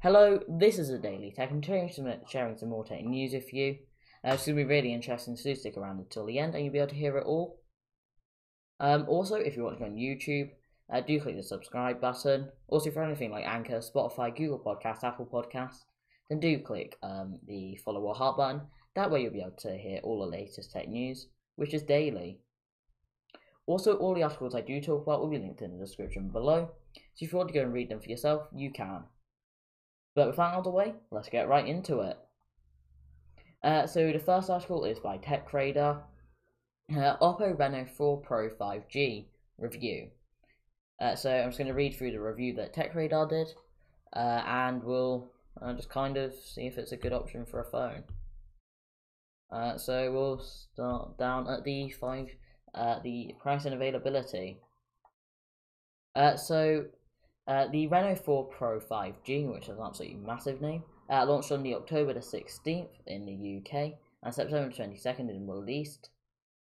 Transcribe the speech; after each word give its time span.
Hello, 0.00 0.38
this 0.46 0.78
is 0.78 0.90
a 0.90 0.98
Daily 0.98 1.32
Tech. 1.34 1.50
I'm 1.50 1.60
sharing 1.60 1.90
some, 1.90 2.08
sharing 2.28 2.56
some 2.56 2.68
more 2.68 2.84
tech 2.84 3.02
news 3.02 3.32
with 3.32 3.52
you. 3.52 3.78
Uh, 4.24 4.34
it's 4.34 4.46
going 4.46 4.56
to 4.56 4.62
be 4.62 4.64
really 4.64 4.94
interesting, 4.94 5.34
so 5.34 5.52
stick 5.54 5.76
around 5.76 5.98
until 5.98 6.24
the 6.24 6.38
end 6.38 6.54
and 6.54 6.62
you'll 6.62 6.72
be 6.72 6.78
able 6.78 6.90
to 6.90 6.94
hear 6.94 7.18
it 7.18 7.26
all. 7.26 7.60
Um, 8.78 9.06
also, 9.08 9.34
if 9.34 9.56
you're 9.56 9.64
watching 9.64 9.82
on 9.82 9.96
YouTube, 9.96 10.50
uh, 10.88 11.00
do 11.00 11.20
click 11.20 11.34
the 11.34 11.42
subscribe 11.42 12.00
button. 12.00 12.48
Also, 12.68 12.92
for 12.92 13.02
anything 13.02 13.32
like 13.32 13.44
Anchor, 13.44 13.80
Spotify, 13.80 14.36
Google 14.36 14.60
Podcasts, 14.60 15.02
Apple 15.02 15.26
Podcasts, 15.26 15.82
then 16.30 16.38
do 16.38 16.60
click 16.60 16.96
um, 17.02 17.40
the 17.48 17.74
follow 17.84 18.02
or 18.02 18.14
heart 18.14 18.36
button. 18.36 18.60
That 18.94 19.10
way, 19.10 19.22
you'll 19.22 19.32
be 19.32 19.40
able 19.40 19.56
to 19.62 19.76
hear 19.76 19.98
all 20.04 20.20
the 20.20 20.30
latest 20.30 20.70
tech 20.70 20.86
news, 20.86 21.26
which 21.56 21.74
is 21.74 21.82
daily. 21.82 22.38
Also, 23.66 23.96
all 23.96 24.14
the 24.14 24.22
articles 24.22 24.54
I 24.54 24.60
do 24.60 24.80
talk 24.80 25.02
about 25.02 25.20
will 25.20 25.28
be 25.28 25.38
linked 25.38 25.60
in 25.60 25.76
the 25.76 25.84
description 25.84 26.28
below, 26.28 26.70
so 26.94 27.24
if 27.24 27.32
you 27.32 27.36
want 27.36 27.48
to 27.48 27.54
go 27.54 27.62
and 27.62 27.72
read 27.72 27.90
them 27.90 27.98
for 28.00 28.08
yourself, 28.08 28.46
you 28.54 28.70
can. 28.70 29.02
But 30.14 30.28
with 30.28 30.36
that 30.36 30.42
out 30.42 30.58
of 30.58 30.64
the 30.64 30.70
way, 30.70 30.94
let's 31.10 31.28
get 31.28 31.48
right 31.48 31.66
into 31.66 32.00
it. 32.00 32.18
Uh, 33.62 33.86
so 33.86 34.12
the 34.12 34.18
first 34.18 34.50
article 34.50 34.84
is 34.84 34.98
by 34.98 35.18
TechRadar, 35.18 36.00
uh, 36.92 37.16
Oppo 37.20 37.58
Reno 37.58 37.84
4 37.84 38.20
Pro 38.20 38.48
5G 38.48 39.26
review. 39.58 40.08
Uh, 41.00 41.14
so 41.14 41.30
I'm 41.30 41.48
just 41.48 41.58
going 41.58 41.68
to 41.68 41.74
read 41.74 41.94
through 41.94 42.12
the 42.12 42.20
review 42.20 42.54
that 42.54 42.74
TechRadar 42.74 43.28
did, 43.28 43.48
uh, 44.14 44.42
and 44.46 44.82
we'll 44.82 45.30
uh, 45.60 45.72
just 45.72 45.90
kind 45.90 46.16
of 46.16 46.34
see 46.34 46.66
if 46.66 46.78
it's 46.78 46.92
a 46.92 46.96
good 46.96 47.12
option 47.12 47.44
for 47.46 47.60
a 47.60 47.70
phone. 47.70 48.04
Uh, 49.50 49.76
so 49.76 50.12
we'll 50.12 50.38
start 50.38 51.18
down 51.18 51.48
at 51.48 51.64
the 51.64 51.90
five, 51.90 52.28
the 53.02 53.34
price 53.40 53.64
and 53.64 53.74
availability. 53.74 54.60
so 56.36 56.84
uh, 57.48 57.66
the 57.68 57.86
Reno 57.86 58.14
4 58.14 58.44
Pro 58.44 58.78
5G, 58.78 59.50
which 59.50 59.64
is 59.64 59.78
an 59.78 59.82
absolutely 59.82 60.18
massive 60.18 60.60
name, 60.60 60.82
uh, 61.10 61.24
launched 61.24 61.50
on 61.50 61.62
the 61.62 61.74
October 61.74 62.12
the 62.12 62.20
16th 62.20 62.90
in 63.06 63.24
the 63.24 63.56
UK 63.56 63.94
and 64.22 64.34
September 64.34 64.70
22nd 64.70 65.20
in 65.20 65.26
the 65.28 65.38
Middle 65.38 65.70
East. 65.70 66.10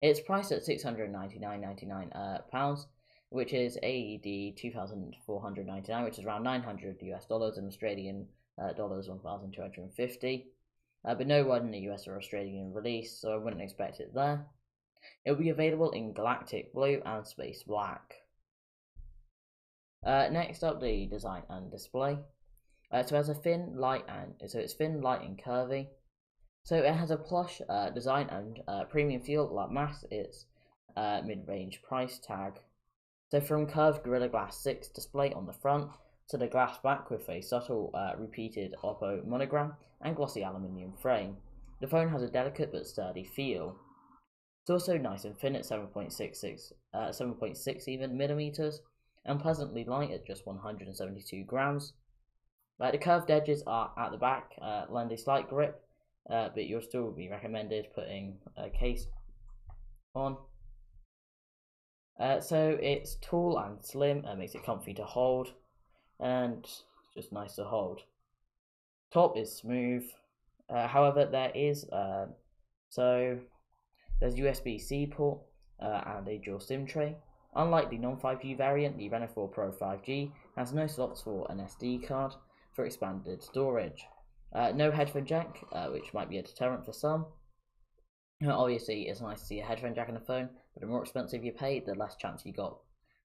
It's 0.02 0.20
priced 0.20 0.52
at 0.52 0.62
699.99 0.62 2.14
uh, 2.14 2.38
pounds, 2.52 2.86
which 3.30 3.54
is 3.54 3.78
AED 3.82 4.58
2,499, 4.58 6.04
which 6.04 6.18
is 6.18 6.24
around 6.26 6.42
900 6.42 6.98
US 7.00 7.24
dollars 7.24 7.56
and 7.56 7.66
Australian 7.66 8.26
uh, 8.62 8.74
dollars 8.74 9.08
1,250. 9.08 10.46
Uh, 11.06 11.14
but 11.14 11.26
no 11.26 11.44
one 11.44 11.62
in 11.62 11.70
the 11.70 11.90
US 11.90 12.06
or 12.06 12.18
Australian 12.18 12.74
release, 12.74 13.18
so 13.18 13.32
I 13.32 13.36
wouldn't 13.38 13.62
expect 13.62 14.00
it 14.00 14.12
there. 14.14 14.44
It 15.24 15.30
will 15.30 15.38
be 15.38 15.48
available 15.48 15.92
in 15.92 16.12
Galactic 16.12 16.74
Blue 16.74 17.00
and 17.06 17.26
Space 17.26 17.62
Black. 17.62 18.14
Uh, 20.04 20.28
next 20.30 20.62
up, 20.62 20.80
the 20.80 21.06
design 21.06 21.42
and 21.48 21.70
display. 21.70 22.18
Uh, 22.92 23.02
so 23.02 23.16
it 23.16 23.18
has 23.18 23.28
a 23.28 23.34
thin, 23.34 23.74
light, 23.76 24.04
and 24.08 24.34
so 24.50 24.58
it's 24.58 24.74
thin, 24.74 25.00
light, 25.00 25.22
and 25.22 25.42
curvy. 25.42 25.88
So 26.64 26.76
it 26.76 26.94
has 26.94 27.10
a 27.10 27.16
plush 27.16 27.60
uh, 27.68 27.90
design 27.90 28.28
and 28.30 28.60
uh, 28.68 28.84
premium 28.84 29.20
feel 29.20 29.52
like 29.52 29.70
mass 29.70 30.04
its 30.10 30.46
uh, 30.96 31.20
mid-range 31.24 31.82
price 31.82 32.18
tag. 32.18 32.60
So 33.30 33.40
from 33.40 33.66
curved 33.66 34.02
Gorilla 34.02 34.28
Glass 34.28 34.56
6 34.62 34.88
display 34.88 35.32
on 35.32 35.46
the 35.46 35.52
front 35.52 35.90
to 36.28 36.36
the 36.36 36.46
glass 36.46 36.78
back 36.78 37.10
with 37.10 37.28
a 37.28 37.42
subtle 37.42 37.90
uh, 37.94 38.12
repeated 38.16 38.74
Oppo 38.82 39.26
monogram 39.26 39.74
and 40.00 40.16
glossy 40.16 40.42
aluminium 40.42 40.92
frame, 40.92 41.36
the 41.80 41.88
phone 41.88 42.08
has 42.08 42.22
a 42.22 42.30
delicate 42.30 42.72
but 42.72 42.86
sturdy 42.86 43.24
feel. 43.24 43.76
It's 44.62 44.70
also 44.70 44.96
nice 44.96 45.24
and 45.24 45.36
thin 45.36 45.56
at 45.56 45.64
7.66, 45.64 46.72
7.6 46.94 47.88
even 47.88 48.16
millimeters, 48.16 48.80
and 49.24 49.40
pleasantly 49.40 49.84
light 49.84 50.10
at 50.10 50.26
just 50.26 50.46
172 50.46 51.44
grams. 51.44 51.92
Like 52.78 52.92
the 52.92 52.98
curved 52.98 53.30
edges 53.30 53.62
are 53.66 53.92
at 53.96 54.10
the 54.10 54.18
back, 54.18 54.52
uh, 54.60 54.84
lend 54.88 55.12
a 55.12 55.18
slight 55.18 55.48
grip, 55.48 55.82
uh, 56.28 56.48
but 56.54 56.64
you'll 56.64 56.82
still 56.82 57.10
be 57.10 57.28
recommended 57.28 57.86
putting 57.94 58.36
a 58.56 58.68
case 58.68 59.06
on. 60.14 60.36
Uh, 62.18 62.40
so 62.40 62.78
it's 62.80 63.16
tall 63.20 63.58
and 63.58 63.84
slim 63.84 64.24
and 64.24 64.38
makes 64.38 64.54
it 64.54 64.64
comfy 64.64 64.94
to 64.94 65.04
hold, 65.04 65.52
and 66.20 66.66
just 67.14 67.32
nice 67.32 67.54
to 67.56 67.64
hold. 67.64 68.00
Top 69.12 69.36
is 69.36 69.56
smooth, 69.56 70.04
uh, 70.68 70.88
however 70.88 71.24
there 71.24 71.52
is 71.54 71.84
uh, 71.90 72.26
so 72.94 73.40
there's 74.20 74.36
USB-C 74.36 75.08
port 75.08 75.40
uh, 75.80 76.00
and 76.06 76.28
a 76.28 76.38
dual 76.38 76.60
SIM 76.60 76.86
tray. 76.86 77.16
Unlike 77.56 77.90
the 77.90 77.98
non-5G 77.98 78.56
variant, 78.56 78.98
the 78.98 79.08
Reno 79.08 79.28
4 79.28 79.48
Pro 79.48 79.70
5G 79.70 80.32
has 80.56 80.72
no 80.72 80.86
slots 80.86 81.20
for 81.20 81.46
an 81.50 81.58
SD 81.58 82.06
card 82.06 82.34
for 82.72 82.84
expanded 82.84 83.42
storage. 83.42 84.06
Uh, 84.52 84.72
no 84.74 84.90
headphone 84.90 85.26
jack, 85.26 85.64
uh, 85.72 85.88
which 85.88 86.14
might 86.14 86.30
be 86.30 86.38
a 86.38 86.42
deterrent 86.42 86.84
for 86.84 86.92
some. 86.92 87.26
Obviously, 88.46 89.02
it's 89.02 89.20
nice 89.20 89.40
to 89.40 89.46
see 89.46 89.60
a 89.60 89.64
headphone 89.64 89.94
jack 89.94 90.08
in 90.08 90.16
a 90.16 90.20
phone, 90.20 90.48
but 90.74 90.80
the 90.80 90.86
more 90.86 91.02
expensive 91.02 91.44
you 91.44 91.52
pay, 91.52 91.80
the 91.80 91.94
less 91.94 92.16
chance 92.16 92.44
you 92.44 92.52
got 92.52 92.78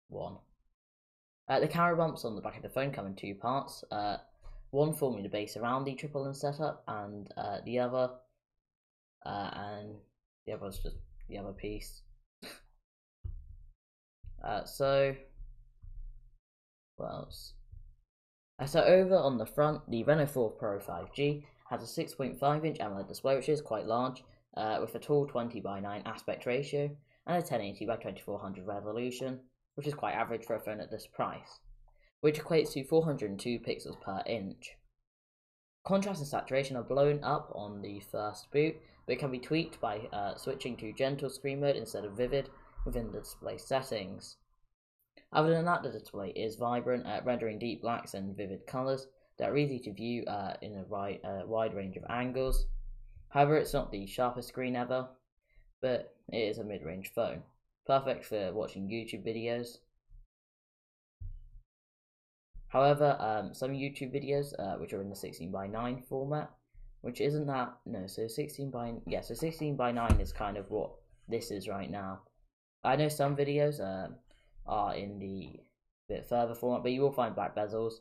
one. 0.09 0.37
Uh, 1.49 1.61
the 1.61 1.69
camera 1.69 1.97
bumps 1.97 2.25
on 2.25 2.35
the 2.35 2.41
back 2.41 2.57
of 2.57 2.63
the 2.63 2.69
phone 2.69 2.91
come 2.91 3.07
in 3.07 3.15
two 3.15 3.35
parts. 3.35 3.85
Uh, 3.91 4.17
one 4.71 4.93
forming 4.93 5.23
the 5.23 5.29
base 5.29 5.57
around 5.57 5.85
the 5.85 5.95
triple 5.95 6.23
lens 6.25 6.41
setup, 6.41 6.83
and 6.89 7.33
uh, 7.37 7.59
the 7.65 7.79
other, 7.79 8.11
uh, 9.25 9.51
and 9.55 9.95
the 10.47 10.53
other 10.53 10.67
is 10.67 10.79
just 10.79 10.97
the 11.29 11.39
other 11.39 11.53
piece. 11.53 12.03
Uh, 14.47 14.65
so, 14.65 15.17
what 16.97 17.11
else? 17.11 17.55
Uh, 18.61 18.67
so 18.67 18.81
over 18.83 19.17
on 19.17 19.39
the 19.39 19.47
front, 19.47 19.91
the 19.91 20.05
Reno 20.05 20.25
4 20.25 20.51
Pro 20.53 20.79
5G 20.79 21.43
has 21.69 21.83
a 21.83 22.03
6.5 22.05 22.65
inch 22.65 22.79
AMOLED 22.79 23.09
display, 23.09 23.35
which 23.35 23.49
is 23.49 23.61
quite 23.61 23.87
large, 23.87 24.23
uh, 24.57 24.79
with 24.81 24.95
a 24.95 25.01
tall 25.01 25.27
20 25.27 25.61
by 25.61 25.81
9 25.81 26.03
aspect 26.07 26.47
ratio 26.47 26.85
and 27.27 27.37
a 27.37 27.41
1080 27.41 27.87
by 27.87 27.97
2400 27.97 28.65
resolution, 28.67 29.41
which 29.75 29.87
is 29.87 29.95
quite 29.95 30.15
average 30.15 30.45
for 30.45 30.55
a 30.55 30.61
phone 30.61 30.81
at 30.81 30.93
this 30.93 31.09
price, 31.09 31.59
which 32.21 32.41
equates 32.41 32.73
to 32.73 32.85
402 32.85 33.59
pixels 33.59 34.01
per 34.01 34.23
inch. 34.27 34.77
Contrast 35.85 36.21
and 36.21 36.29
saturation 36.29 36.77
are 36.77 36.85
blown 36.85 37.23
up 37.25 37.51
on 37.55 37.83
the 37.83 38.01
first 38.13 38.51
boot, 38.53 38.77
but 39.07 39.19
can 39.19 39.33
be 39.33 39.39
tweaked 39.41 39.81
by 39.81 39.99
uh, 40.13 40.37
switching 40.37 40.77
to 40.77 40.93
gentle 40.93 41.31
screen 41.31 41.61
mode 41.61 41.77
instead 41.77 42.05
of 42.05 42.17
vivid, 42.17 42.49
within 42.87 43.11
the 43.11 43.19
display 43.19 43.59
settings. 43.59 44.37
Other 45.33 45.51
than 45.51 45.65
that, 45.67 45.83
the 45.83 45.91
display 45.91 46.31
is 46.31 46.57
vibrant, 46.57 47.05
uh, 47.07 47.21
rendering 47.25 47.59
deep 47.59 47.83
blacks 47.83 48.15
and 48.15 48.37
vivid 48.37 48.67
colours 48.67 49.09
that 49.39 49.51
are 49.51 49.57
easy 49.57 49.79
to 49.81 49.93
view 49.93 50.25
uh, 50.25 50.55
in 50.63 50.77
a 50.77 50.85
wide, 50.85 51.21
uh, 51.25 51.43
wide 51.47 51.75
range 51.75 51.97
of 51.97 52.05
angles. 52.09 52.67
However, 53.29 53.57
it's 53.57 53.75
not 53.75 53.91
the 53.91 54.07
sharpest 54.07 54.49
screen 54.49 54.77
ever, 54.77 55.09
but 55.83 56.15
it 56.33 56.39
is 56.39 56.59
a 56.59 56.65
mid-range 56.65 57.13
phone, 57.13 57.43
perfect 57.87 58.25
for 58.25 58.53
watching 58.53 58.89
YouTube 58.89 59.27
videos. 59.27 59.79
However, 62.69 63.17
um, 63.21 63.53
some 63.53 63.73
YouTube 63.73 64.15
videos, 64.15 64.53
uh, 64.59 64.79
which 64.79 64.93
are 64.93 65.03
in 65.03 65.11
the 65.11 65.17
16 65.17 65.51
by 65.51 65.67
9 65.67 66.03
format, 66.09 66.51
which 67.03 67.21
isn't 67.21 67.47
that, 67.47 67.77
no, 67.85 68.07
so 68.07 68.27
16 68.27 68.71
by, 68.71 68.95
yeah, 69.07 69.21
so 69.21 69.35
16 69.35 69.77
by 69.77 69.93
9 69.93 70.21
is 70.21 70.33
kind 70.33 70.57
of 70.57 70.71
what 70.71 70.93
this 71.29 71.51
is 71.51 71.69
right 71.69 71.91
now. 71.91 72.21
I 72.87 72.95
know 72.95 73.09
some 73.09 73.37
videos 73.37 73.81
um, 73.81 74.15
are 74.65 74.95
in 74.95 75.19
the 75.19 75.59
bit 76.09 76.29
further 76.29 76.55
format, 76.55 76.85
but 76.85 76.93
you 76.93 77.01
will 77.01 77.13
find 77.13 77.35
black 77.35 77.57
bezels 77.57 77.95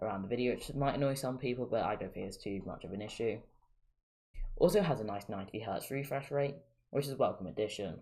around 0.00 0.22
the 0.22 0.28
video, 0.28 0.54
which 0.54 0.74
might 0.74 0.94
annoy 0.94 1.12
some 1.12 1.36
people, 1.36 1.68
but 1.70 1.84
I 1.84 1.94
don't 1.94 2.12
think 2.14 2.26
it's 2.26 2.38
too 2.38 2.62
much 2.64 2.84
of 2.84 2.92
an 2.94 3.02
issue. 3.02 3.38
Also 4.56 4.80
has 4.80 5.00
a 5.00 5.04
nice 5.04 5.26
90Hz 5.26 5.90
refresh 5.90 6.30
rate, 6.30 6.54
which 6.88 7.04
is 7.04 7.12
a 7.12 7.16
welcome 7.16 7.48
addition. 7.48 8.00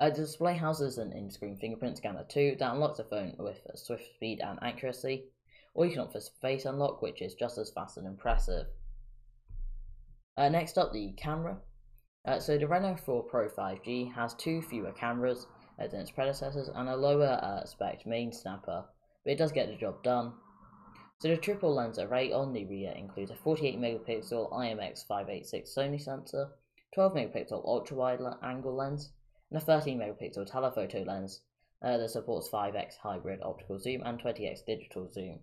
A 0.00 0.10
display 0.10 0.56
houses 0.56 0.96
an 0.96 1.12
in-screen 1.12 1.58
fingerprint 1.58 1.98
scanner 1.98 2.24
too 2.26 2.56
that 2.58 2.72
unlocks 2.72 2.96
the 2.96 3.04
phone 3.04 3.34
with 3.38 3.60
swift 3.74 4.14
speed 4.14 4.40
and 4.40 4.58
accuracy, 4.62 5.24
or 5.74 5.84
you 5.84 5.92
can 5.92 6.00
opt 6.00 6.14
for 6.14 6.20
face 6.40 6.64
unlock, 6.64 7.02
which 7.02 7.20
is 7.20 7.34
just 7.34 7.58
as 7.58 7.70
fast 7.70 7.98
and 7.98 8.06
impressive. 8.06 8.68
Uh, 10.34 10.48
next 10.48 10.78
up, 10.78 10.94
the 10.94 11.12
camera. 11.12 11.58
Uh, 12.26 12.40
so 12.40 12.58
the 12.58 12.66
Reno 12.66 12.96
4 12.96 13.22
Pro 13.22 13.48
5G 13.48 14.12
has 14.14 14.34
two 14.34 14.60
fewer 14.60 14.90
cameras 14.92 15.46
than 15.78 16.00
its 16.00 16.10
predecessors 16.10 16.68
and 16.74 16.88
a 16.88 16.96
lower 16.96 17.38
uh, 17.40 17.64
spec 17.64 18.04
main 18.04 18.32
snapper, 18.32 18.84
but 19.24 19.30
it 19.30 19.38
does 19.38 19.52
get 19.52 19.68
the 19.68 19.76
job 19.76 20.02
done. 20.02 20.32
So 21.20 21.28
the 21.28 21.36
triple 21.36 21.74
lens 21.74 21.98
array 21.98 22.32
on 22.32 22.52
the 22.52 22.64
rear 22.64 22.92
includes 22.96 23.30
a 23.30 23.36
48 23.36 23.78
megapixel 23.78 24.52
IMX586 24.52 25.74
Sony 25.74 26.00
sensor, 26.00 26.48
12 26.94 27.14
megapixel 27.14 27.64
ultra 27.64 27.96
wide 27.96 28.20
angle 28.42 28.74
lens, 28.74 29.12
and 29.50 29.62
a 29.62 29.64
13 29.64 29.98
megapixel 29.98 30.50
telephoto 30.50 31.04
lens 31.04 31.42
uh, 31.82 31.96
that 31.96 32.10
supports 32.10 32.50
5x 32.50 32.96
hybrid 32.96 33.40
optical 33.42 33.78
zoom 33.78 34.02
and 34.04 34.20
20x 34.20 34.64
digital 34.66 35.08
zoom. 35.10 35.38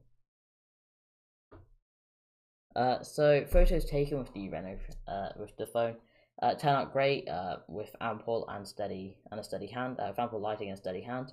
Uh, 2.75 3.01
so 3.03 3.45
photos 3.45 3.85
taken 3.85 4.17
with 4.17 4.33
the 4.33 4.49
Reno 4.49 4.77
uh, 5.07 5.29
with 5.39 5.55
the 5.57 5.67
phone 5.67 5.95
uh, 6.41 6.55
turn 6.55 6.75
out 6.75 6.93
great 6.93 7.27
uh, 7.29 7.57
with 7.67 7.95
ample 8.01 8.47
and 8.49 8.67
steady 8.67 9.17
and 9.31 9.39
a 9.39 9.43
steady 9.43 9.67
hand, 9.67 9.99
uh, 9.99 10.07
with 10.09 10.19
ample 10.19 10.39
lighting 10.39 10.69
and 10.69 10.77
steady 10.77 11.01
hand. 11.01 11.31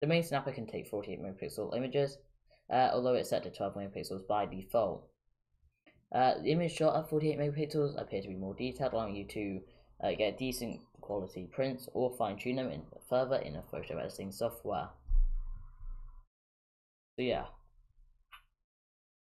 The 0.00 0.06
main 0.06 0.22
snapper 0.22 0.52
can 0.52 0.66
take 0.66 0.88
48 0.88 1.22
megapixel 1.22 1.76
images, 1.76 2.18
uh, 2.70 2.90
although 2.92 3.14
it's 3.14 3.30
set 3.30 3.44
to 3.44 3.50
12 3.50 3.74
megapixels 3.74 4.26
by 4.26 4.46
default. 4.46 5.08
Uh, 6.12 6.34
the 6.42 6.52
image 6.52 6.72
shot 6.72 6.96
at 6.96 7.08
48 7.08 7.38
megapixels 7.38 8.00
appear 8.00 8.20
to 8.20 8.28
be 8.28 8.34
more 8.34 8.54
detailed, 8.54 8.92
allowing 8.92 9.16
you 9.16 9.24
to 9.24 9.60
uh, 10.02 10.12
get 10.12 10.38
decent 10.38 10.80
quality 11.00 11.48
prints 11.50 11.88
or 11.94 12.14
fine 12.16 12.36
tune 12.36 12.56
them 12.56 12.70
in, 12.70 12.82
further 13.08 13.36
in 13.36 13.56
a 13.56 13.62
photo 13.62 13.98
editing 13.98 14.30
software. 14.30 14.88
So 17.16 17.22
yeah. 17.22 17.46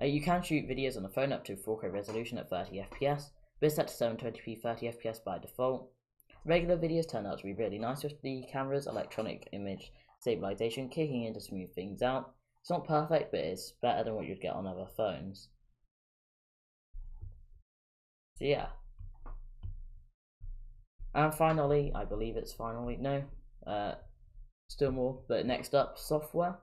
You 0.00 0.22
can 0.22 0.42
shoot 0.42 0.66
videos 0.66 0.96
on 0.96 1.02
the 1.02 1.10
phone 1.10 1.30
up 1.30 1.44
to 1.44 1.56
4K 1.56 1.92
resolution 1.92 2.38
at 2.38 2.48
30 2.48 2.86
FPS, 2.90 3.30
it's 3.60 3.74
set 3.76 3.88
to 3.88 3.94
720p 3.94 4.60
30 4.60 4.92
FPS 4.92 5.22
by 5.22 5.38
default. 5.38 5.90
Regular 6.44 6.76
videos 6.76 7.08
turn 7.08 7.26
out 7.26 7.38
to 7.38 7.44
be 7.44 7.52
really 7.52 7.78
nice 7.78 8.02
with 8.02 8.20
the 8.22 8.44
camera's 8.50 8.86
electronic 8.86 9.48
image 9.52 9.92
stabilization 10.20 10.88
kicking 10.88 11.24
in 11.24 11.34
to 11.34 11.40
smooth 11.40 11.74
things 11.74 12.02
out. 12.02 12.34
It's 12.62 12.70
not 12.70 12.86
perfect, 12.86 13.32
but 13.32 13.40
it's 13.40 13.72
better 13.82 14.04
than 14.04 14.14
what 14.14 14.26
you'd 14.26 14.40
get 14.40 14.54
on 14.54 14.66
other 14.66 14.86
phones. 14.96 15.48
So 18.36 18.44
yeah. 18.44 18.68
And 21.14 21.34
finally, 21.34 21.92
I 21.94 22.04
believe 22.04 22.36
it's 22.36 22.52
finally, 22.52 22.96
no, 22.96 23.24
uh, 23.66 23.94
still 24.68 24.92
more, 24.92 25.20
but 25.28 25.44
next 25.44 25.74
up, 25.74 25.98
software. 25.98 26.56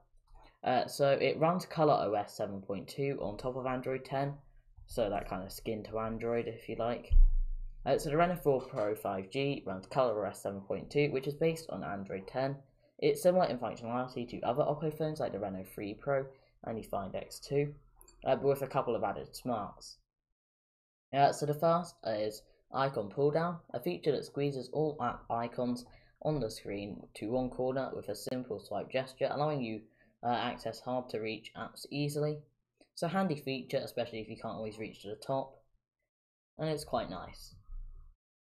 Uh, 0.64 0.86
so 0.86 1.10
it 1.10 1.38
runs 1.38 1.66
Color 1.66 1.92
OS 1.92 2.36
7.2 2.38 3.22
on 3.22 3.36
top 3.36 3.56
of 3.56 3.66
Android 3.66 4.04
10, 4.04 4.34
so 4.88 5.08
that 5.10 5.28
kind 5.28 5.44
of 5.44 5.52
skin 5.52 5.84
to 5.84 5.98
Android 5.98 6.48
if 6.48 6.68
you 6.68 6.74
like. 6.76 7.12
Uh, 7.86 7.98
so 7.98 8.10
the 8.10 8.16
Reno 8.16 8.34
4 8.34 8.62
Pro 8.62 8.94
5G 8.94 9.64
runs 9.66 9.86
Color 9.86 10.26
OS 10.26 10.42
7.2, 10.42 11.12
which 11.12 11.26
is 11.26 11.34
based 11.34 11.68
on 11.70 11.84
Android 11.84 12.26
10. 12.26 12.56
It's 12.98 13.22
similar 13.22 13.46
in 13.46 13.58
functionality 13.58 14.28
to 14.30 14.40
other 14.40 14.64
Oppo 14.64 14.92
phones 14.96 15.20
like 15.20 15.32
the 15.32 15.38
Reno 15.38 15.62
3 15.62 15.94
Pro 15.94 16.26
and 16.64 16.76
the 16.76 16.82
Find 16.82 17.12
X2, 17.12 17.72
uh, 18.26 18.36
but 18.36 18.42
with 18.42 18.62
a 18.62 18.66
couple 18.66 18.96
of 18.96 19.04
added 19.04 19.36
smarts. 19.36 19.98
Uh, 21.12 21.32
so 21.32 21.46
the 21.46 21.54
first 21.54 21.94
is 22.06 22.42
icon 22.74 23.10
pull 23.10 23.30
down, 23.30 23.58
a 23.72 23.80
feature 23.80 24.12
that 24.12 24.24
squeezes 24.24 24.70
all 24.72 24.96
app 25.00 25.22
icons 25.30 25.84
on 26.22 26.40
the 26.40 26.50
screen 26.50 27.06
to 27.14 27.30
one 27.30 27.50
corner 27.50 27.90
with 27.94 28.08
a 28.08 28.14
simple 28.14 28.58
swipe 28.58 28.90
gesture, 28.90 29.28
allowing 29.30 29.62
you 29.62 29.82
uh, 30.22 30.28
access 30.28 30.80
hard 30.80 31.08
to 31.10 31.20
reach 31.20 31.52
apps 31.56 31.86
easily. 31.90 32.38
It's 32.98 33.04
a 33.04 33.08
handy 33.16 33.36
feature, 33.36 33.76
especially 33.76 34.18
if 34.18 34.28
you 34.28 34.34
can't 34.34 34.56
always 34.56 34.76
reach 34.76 35.02
to 35.02 35.10
the 35.10 35.14
top, 35.14 35.62
and 36.58 36.68
it's 36.68 36.82
quite 36.82 37.08
nice. 37.08 37.54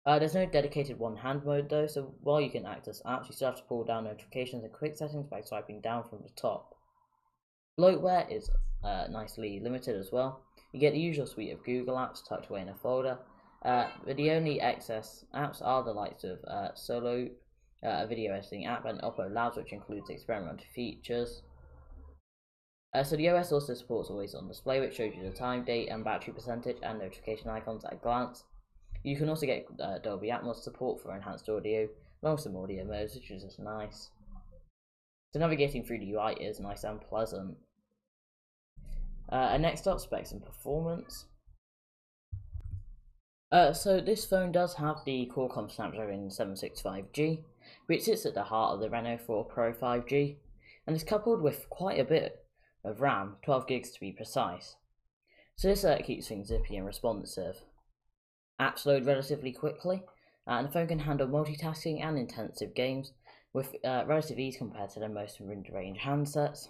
Uh, 0.05 0.19
there's 0.19 0.35
no 0.35 0.47
dedicated 0.47 0.99
one 0.99 1.19
hand 1.19 1.45
mode 1.45 1.71
though, 1.71 1.87
so 1.87 2.13
while 2.23 2.41
you 2.41 2.51
can 2.51 2.67
access 2.67 3.01
apps, 3.07 3.29
you 3.29 3.35
still 3.35 3.51
have 3.51 3.59
to 3.59 3.63
pull 3.63 3.85
down 3.85 4.03
notifications 4.03 4.65
and 4.65 4.73
quick 4.73 4.97
settings 4.97 5.29
by 5.29 5.43
swiping 5.43 5.81
down 5.81 6.03
from 6.09 6.25
the 6.25 6.29
top. 6.35 6.75
Bloatware 7.79 8.29
is 8.33 8.51
uh, 8.83 9.07
nicely 9.09 9.61
limited 9.61 9.95
as 9.95 10.11
well. 10.11 10.43
You 10.73 10.81
get 10.81 10.93
the 10.93 10.99
usual 10.99 11.29
suite 11.29 11.53
of 11.53 11.63
Google 11.63 11.95
apps 11.95 12.29
tucked 12.29 12.51
away 12.51 12.63
in 12.63 12.69
a 12.69 12.75
folder, 12.75 13.19
uh, 13.65 13.91
but 14.05 14.17
the 14.17 14.33
only 14.33 14.61
excess 14.61 15.25
apps 15.37 15.63
are 15.65 15.85
the 15.85 15.93
likes 15.93 16.25
of 16.25 16.41
uh, 16.49 16.75
Solo, 16.75 17.29
uh, 17.85 18.03
a 18.03 18.09
video 18.09 18.33
editing 18.33 18.67
app, 18.67 18.87
and 18.87 19.01
Oppo 19.03 19.33
Labs, 19.33 19.57
which 19.57 19.73
includes 19.73 20.11
experimental 20.11 20.67
features. 20.75 21.43
Uh, 22.95 23.03
so 23.03 23.17
the 23.17 23.29
OS 23.29 23.53
also 23.53 23.73
supports 23.73 24.11
always 24.11 24.35
on 24.35 24.49
display, 24.49 24.79
which 24.79 24.97
shows 24.97 25.13
you 25.17 25.23
the 25.23 25.35
time, 25.35 25.65
date, 25.65 25.89
and 25.89 26.05
battery 26.05 26.35
percentage, 26.35 26.77
and 26.83 26.99
notification 26.99 27.49
icons 27.49 27.85
at 27.85 27.95
a 27.95 27.97
glance. 27.97 28.45
You 29.03 29.17
can 29.17 29.29
also 29.29 29.47
get 29.47 29.67
uh, 29.81 29.99
Dolby 29.99 30.29
Atmos 30.29 30.57
support 30.57 31.03
for 31.03 31.15
enhanced 31.15 31.49
audio, 31.49 31.89
along 32.23 32.35
with 32.35 32.43
some 32.43 32.57
audio 32.57 32.85
modes, 32.85 33.15
which 33.15 33.31
is 33.31 33.43
just 33.43 33.59
nice. 33.59 34.11
So 35.33 35.41
navigating 35.41 35.83
through 35.83 36.01
the 36.01 36.13
UI 36.13 36.35
is 36.35 36.61
nice 36.61 36.85
and 36.85 37.01
pleasant. 37.01 37.57
Uh, 39.31 39.49
and 39.53 39.63
next 39.63 39.89
up, 39.89 39.99
specs 39.99 40.33
and 40.33 40.45
performance. 40.45 41.25
Uh, 43.51 43.73
so 43.73 44.01
this 44.01 44.27
phone 44.27 44.53
does 44.53 44.75
have 44.75 44.99
the 45.07 45.31
Qualcomm 45.35 45.71
Snapdragon 45.71 46.29
765G, 46.29 47.43
which 47.87 48.03
sits 48.03 48.27
at 48.27 48.35
the 48.35 48.45
heart 48.45 48.75
of 48.75 48.81
the 48.81 48.91
Reno 48.91 49.17
4 49.17 49.45
Pro 49.45 49.73
5G, 49.73 50.37
and 50.87 50.95
is 50.95 51.05
coupled 51.05 51.41
with 51.41 51.69
quite 51.71 51.99
a 51.99 52.05
bit 52.05 52.42
of 52.85 53.01
RAM, 53.01 53.37
12 53.45 53.67
gigs 53.67 53.91
to 53.91 54.01
be 54.01 54.13
precise. 54.13 54.77
So 55.57 55.69
this 55.69 55.85
uh, 55.85 55.99
keeps 55.99 56.29
things 56.29 56.49
zippy 56.49 56.77
and 56.77 56.87
responsive. 56.87 57.63
Apps 58.61 58.87
load 58.87 59.07
relatively 59.07 59.53
quickly, 59.53 60.03
and 60.47 60.67
the 60.67 60.73
phone 60.73 60.89
can 60.89 61.01
handle 61.01 61.29
multitasking 61.29 62.03
and 62.03 62.19
intensive 62.19 62.75
games 62.75 63.13
with 63.53 63.75
uh, 63.85 64.05
relative 64.07 64.39
ease 64.39 64.57
compared 64.57 64.91
to 64.91 65.01
the 65.01 65.09
most 65.09 65.41
mid-range 65.41 65.99
handsets. 65.99 66.69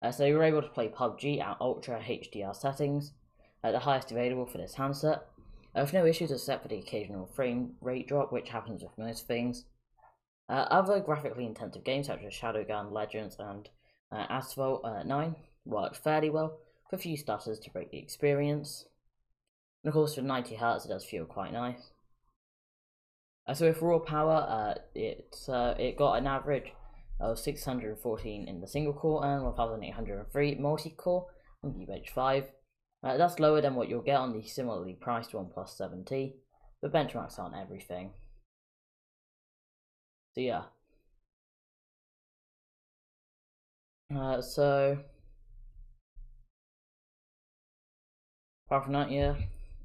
Uh, 0.00 0.12
so 0.12 0.24
you're 0.24 0.42
able 0.42 0.62
to 0.62 0.68
play 0.68 0.88
PUBG 0.88 1.40
at 1.40 1.56
Ultra 1.60 2.00
HDR 2.00 2.54
settings, 2.54 3.12
at 3.64 3.72
the 3.72 3.80
highest 3.80 4.12
available 4.12 4.46
for 4.46 4.58
this 4.58 4.74
handset, 4.74 5.26
uh, 5.74 5.80
with 5.80 5.92
no 5.92 6.06
issues 6.06 6.30
except 6.30 6.62
for 6.62 6.68
the 6.68 6.78
occasional 6.78 7.26
frame 7.26 7.72
rate 7.80 8.06
drop, 8.06 8.32
which 8.32 8.50
happens 8.50 8.82
with 8.82 8.96
most 8.96 9.26
things. 9.26 9.64
Uh, 10.48 10.66
other 10.70 11.00
graphically 11.00 11.44
intensive 11.44 11.84
games 11.84 12.06
such 12.06 12.22
as 12.24 12.32
Shadowgun, 12.32 12.92
Legends, 12.92 13.36
and 13.38 13.68
uh, 14.10 14.26
Asphalt 14.28 14.84
uh, 14.84 15.02
9 15.02 15.36
worked 15.64 15.96
fairly 15.96 16.30
well, 16.30 16.58
for 16.88 16.96
a 16.96 16.98
few 16.98 17.16
stutters 17.16 17.58
to 17.60 17.70
break 17.70 17.90
the 17.90 17.98
experience. 17.98 18.86
And 19.82 19.88
of 19.88 19.94
course, 19.94 20.14
for 20.14 20.22
90Hz, 20.22 20.86
it 20.86 20.88
does 20.88 21.04
feel 21.04 21.24
quite 21.24 21.52
nice. 21.52 21.90
Uh, 23.46 23.54
so 23.54 23.66
with 23.66 23.80
raw 23.80 23.98
power, 23.98 24.46
uh, 24.48 24.80
it, 24.94 25.36
uh, 25.48 25.74
it 25.78 25.96
got 25.96 26.14
an 26.14 26.26
average 26.26 26.72
of 27.20 27.38
614 27.38 28.48
in 28.48 28.60
the 28.60 28.66
single 28.68 28.92
core 28.92 29.24
and 29.24 29.42
1803 29.42 30.56
multi-core 30.56 31.26
on 31.62 31.72
Geekbench 31.72 32.10
5. 32.10 32.44
Uh, 33.02 33.16
that's 33.16 33.38
lower 33.38 33.60
than 33.60 33.74
what 33.74 33.88
you'll 33.88 34.02
get 34.02 34.16
on 34.16 34.32
the 34.32 34.46
similarly 34.46 34.96
priced 35.00 35.32
OnePlus 35.32 35.80
7T, 35.80 36.34
but 36.82 36.92
benchmarks 36.92 37.38
aren't 37.38 37.56
everything. 37.56 38.12
So 40.34 40.40
yeah. 40.40 40.62
Uh, 44.14 44.40
so, 44.40 44.98
apart 48.66 48.84
from 48.84 48.94
that, 48.94 49.10
yeah, 49.10 49.34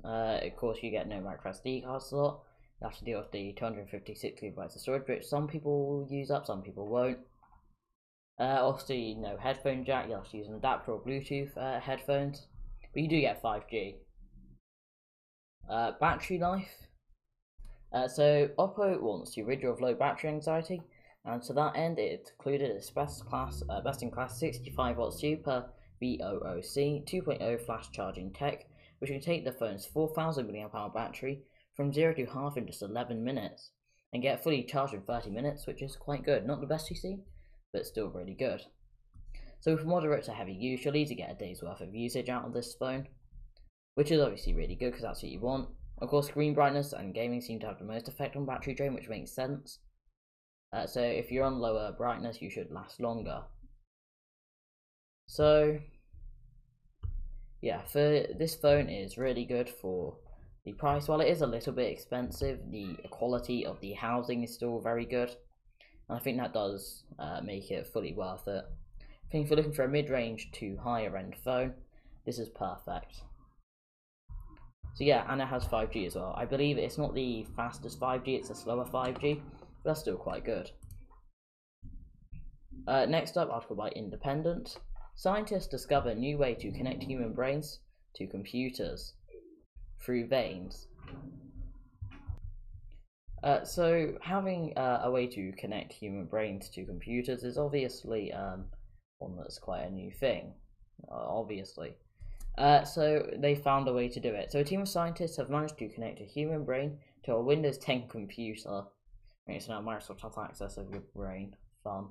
uh, 0.06 0.40
of 0.42 0.56
course 0.56 0.80
you 0.82 0.92
get 0.92 1.10
no 1.10 1.20
micro 1.20 1.52
SD 1.52 1.84
card 1.84 2.02
slot. 2.02 2.40
You 2.80 2.88
have 2.88 2.98
to 3.00 3.06
deal 3.06 3.20
with 3.20 3.32
the 3.32 3.54
256 3.54 4.42
gigabytes 4.42 4.76
of 4.76 4.82
storage, 4.82 5.08
which 5.08 5.26
some 5.26 5.48
people 5.48 5.88
will 5.88 6.08
use 6.10 6.32
up, 6.32 6.46
some 6.46 6.62
people 6.62 6.88
won't. 6.88 7.20
Uh, 8.40 8.60
obviously, 8.62 9.16
no 9.16 9.38
headphone 9.38 9.86
jack. 9.86 10.08
You 10.08 10.16
have 10.16 10.30
to 10.32 10.38
use 10.38 10.48
an 10.48 10.56
adapter 10.56 10.94
or 10.94 11.02
Bluetooth 11.02 11.56
uh, 11.58 11.80
headphones, 11.80 12.48
but 12.94 13.04
you 13.04 13.10
do 13.10 13.20
get 13.20 13.42
5G. 13.42 13.96
Uh, 15.70 15.92
battery 16.00 16.40
life. 16.40 16.88
Uh, 17.92 18.08
so 18.08 18.50
Oppo 18.58 19.00
wants 19.00 19.34
to 19.36 19.44
rid 19.44 19.62
you 19.62 19.70
of 19.70 19.82
low 19.82 19.94
battery 19.94 20.30
anxiety, 20.30 20.82
and 21.26 21.42
to 21.44 21.54
that 21.54 21.76
end, 21.76 22.00
it 22.00 22.32
included 22.38 22.72
its 22.72 22.90
best 22.90 23.26
class, 23.26 23.64
uh, 23.70 23.82
best 23.82 24.04
in 24.04 24.12
class 24.12 24.40
65 24.40 24.98
watt 24.98 25.14
super 25.14 25.70
VOOC 26.02 27.06
2.0 27.06 27.66
flash 27.66 27.90
charging 27.92 28.32
tech, 28.34 28.66
which 29.00 29.10
can 29.10 29.22
take 29.22 29.46
the 29.46 29.52
phone's 29.54 29.86
4000 29.86 30.52
mAh 30.52 30.90
battery 30.90 31.44
from 31.76 31.94
0 31.94 32.14
to 32.16 32.26
half 32.26 32.58
in 32.58 32.68
just 32.68 32.82
11 32.82 33.24
minutes, 33.24 33.72
and 34.12 34.22
get 34.22 34.44
fully 34.44 34.64
charged 34.64 34.94
in 34.94 35.02
30 35.02 35.30
minutes, 35.30 35.66
which 35.66 35.82
is 35.82 35.96
quite 35.96 36.26
good. 36.26 36.46
Not 36.46 36.62
the 36.62 36.68
best 36.68 36.90
you 36.90 36.96
see, 36.96 37.20
but 37.72 37.86
still 37.86 38.10
really 38.10 38.36
good. 38.36 38.62
So 39.62 39.74
with 39.74 39.86
moderate 39.86 40.26
to 40.26 40.34
heavy 40.34 40.54
use, 40.54 40.84
you'll 40.84 40.98
easily 40.98 41.16
get 41.16 41.32
a 41.32 41.36
day's 41.36 41.64
worth 41.64 41.80
of 41.80 41.96
usage 41.96 42.28
out 42.28 42.46
of 42.46 42.54
this 42.54 42.76
phone, 42.76 43.08
which 43.96 44.12
is 44.12 44.20
obviously 44.20 44.54
really 44.54 44.76
good 44.76 44.92
because 44.92 45.04
that's 45.04 45.24
what 45.24 45.32
you 45.32 45.40
want. 45.40 45.70
Of 46.00 46.10
course, 46.10 46.28
screen 46.28 46.54
brightness 46.54 46.92
and 46.92 47.14
gaming 47.14 47.40
seem 47.40 47.62
to 47.62 47.68
have 47.68 47.80
the 47.80 47.86
most 47.86 48.10
effect 48.10 48.36
on 48.36 48.46
battery 48.46 48.74
drain, 48.74 48.94
which 48.94 49.08
makes 49.08 49.32
sense. 49.32 49.80
Uh, 50.74 50.88
so 50.88 51.02
if 51.02 51.32
you're 51.32 51.46
on 51.46 51.60
lower 51.60 51.92
brightness, 51.92 52.42
you 52.42 52.50
should 52.50 52.72
last 52.72 53.00
longer. 53.00 53.44
So 55.28 55.80
yeah, 57.62 57.82
for 57.84 58.26
this 58.38 58.56
phone 58.56 58.90
is 58.90 59.18
really 59.18 59.46
good 59.46 59.70
for 59.70 60.18
the 60.66 60.74
price. 60.74 61.08
While 61.08 61.22
it 61.22 61.30
is 61.30 61.42
a 61.42 61.48
little 61.48 61.74
bit 61.74 61.92
expensive, 61.92 62.60
the 62.72 62.98
quality 63.10 63.66
of 63.66 63.80
the 63.80 63.94
housing 63.94 64.44
is 64.44 64.54
still 64.54 64.80
very 64.80 65.06
good. 65.06 65.30
And 66.10 66.18
I 66.18 66.20
think 66.20 66.38
that 66.38 66.54
does 66.54 67.04
uh, 67.20 67.40
make 67.42 67.72
it 67.72 67.88
fully 67.88 68.14
worth 68.14 68.48
it. 68.48 68.66
I 69.00 69.32
think 69.32 69.46
if 69.46 69.50
you're 69.50 69.58
looking 69.58 69.74
for 69.74 69.86
a 69.86 69.90
mid-range 69.90 70.52
to 70.54 70.78
higher 70.84 71.16
end 71.16 71.36
phone, 71.44 71.74
this 72.26 72.38
is 72.38 72.50
perfect. 72.50 73.22
So 74.96 75.04
yeah, 75.04 75.26
and 75.30 75.42
it 75.42 75.48
has 75.48 75.64
5G 75.66 76.06
as 76.06 76.16
well. 76.16 76.36
I 76.38 76.46
believe 76.46 76.78
it's 76.78 76.98
not 76.98 77.16
the 77.16 77.46
fastest 77.56 78.00
5G, 78.00 78.40
it's 78.40 78.50
a 78.50 78.56
slower 78.56 78.86
5G, 78.86 79.40
but 79.60 79.63
that's 79.84 80.00
still 80.00 80.18
quite 80.18 80.46
good. 80.46 80.72
Uh, 82.88 83.06
next 83.06 83.38
up, 83.38 83.50
article 83.50 83.76
by 83.76 83.90
Independent. 83.90 84.78
Scientists 85.16 85.68
discover 85.68 86.10
a 86.10 86.16
new 86.16 86.38
way 86.38 86.54
to 86.56 86.72
connect 86.72 87.04
human 87.04 87.34
brains 87.34 87.80
to 88.16 88.28
computers 88.28 89.14
through 90.04 90.28
veins. 90.28 90.88
Uh, 93.44 93.64
so 93.64 94.18
having 94.22 94.76
uh, 94.78 95.02
a 95.04 95.12
way 95.12 95.28
to 95.28 95.52
connect 95.54 95.92
human 95.92 96.26
brains 96.26 96.70
to 96.70 96.86
computers 96.86 97.44
is 97.44 97.58
obviously 97.58 98.32
um, 98.32 98.66
one 99.20 99.36
that's 99.36 99.60
quite 99.60 99.84
a 99.84 99.92
new 99.92 100.12
thing, 100.12 100.54
obviously. 101.10 101.94
Uh, 102.58 102.84
so 102.84 103.28
they 103.38 103.56
found 103.56 103.88
a 103.88 103.94
way 103.94 104.08
to 104.08 104.20
do 104.20 104.30
it. 104.34 104.52
So 104.52 104.60
a 104.60 104.64
team 104.64 104.82
of 104.82 104.90
scientists 104.90 105.38
have 105.38 105.50
managed 105.50 105.78
to 105.80 105.90
connect 105.90 106.22
a 106.22 106.26
human 106.26 106.64
brain 106.64 107.00
to 107.26 107.34
a 107.34 107.42
Windows 107.42 107.78
10 107.80 108.08
computer. 108.08 108.84
Okay, 109.50 109.60
so 109.60 109.74
now 109.74 109.82
Microsoft 109.82 110.22
has 110.22 110.38
access 110.38 110.78
of 110.78 110.90
your 110.92 111.04
brain. 111.16 111.56
Fun. 111.84 112.10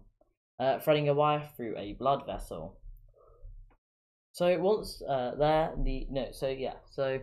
Uh, 0.60 0.78
threading 0.78 1.08
a 1.08 1.14
wire 1.14 1.48
through 1.56 1.76
a 1.78 1.94
blood 1.94 2.24
vessel. 2.26 2.78
So 4.32 4.58
once 4.58 5.02
uh, 5.08 5.34
there, 5.38 5.72
the 5.82 6.06
no, 6.10 6.28
so 6.32 6.48
yeah, 6.48 6.74
so 6.90 7.20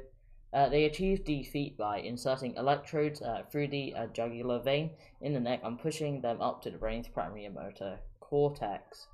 uh, 0.54 0.70
they 0.70 0.86
achieved 0.86 1.26
defeat 1.26 1.78
by 1.78 2.00
inserting 2.00 2.56
electrodes 2.56 3.22
uh, 3.22 3.44
through 3.52 3.68
the 3.68 3.94
uh, 3.96 4.08
jugular 4.08 4.62
vein 4.62 4.92
in 5.22 5.34
the 5.34 5.40
neck 5.40 5.62
and 5.64 5.80
pushing 5.80 6.22
them 6.22 6.42
up 6.42 6.62
to 6.64 6.72
the 6.72 6.78
brain's 6.78 7.08
primary 7.08 7.48
motor 7.50 8.00
cortex. 8.20 9.08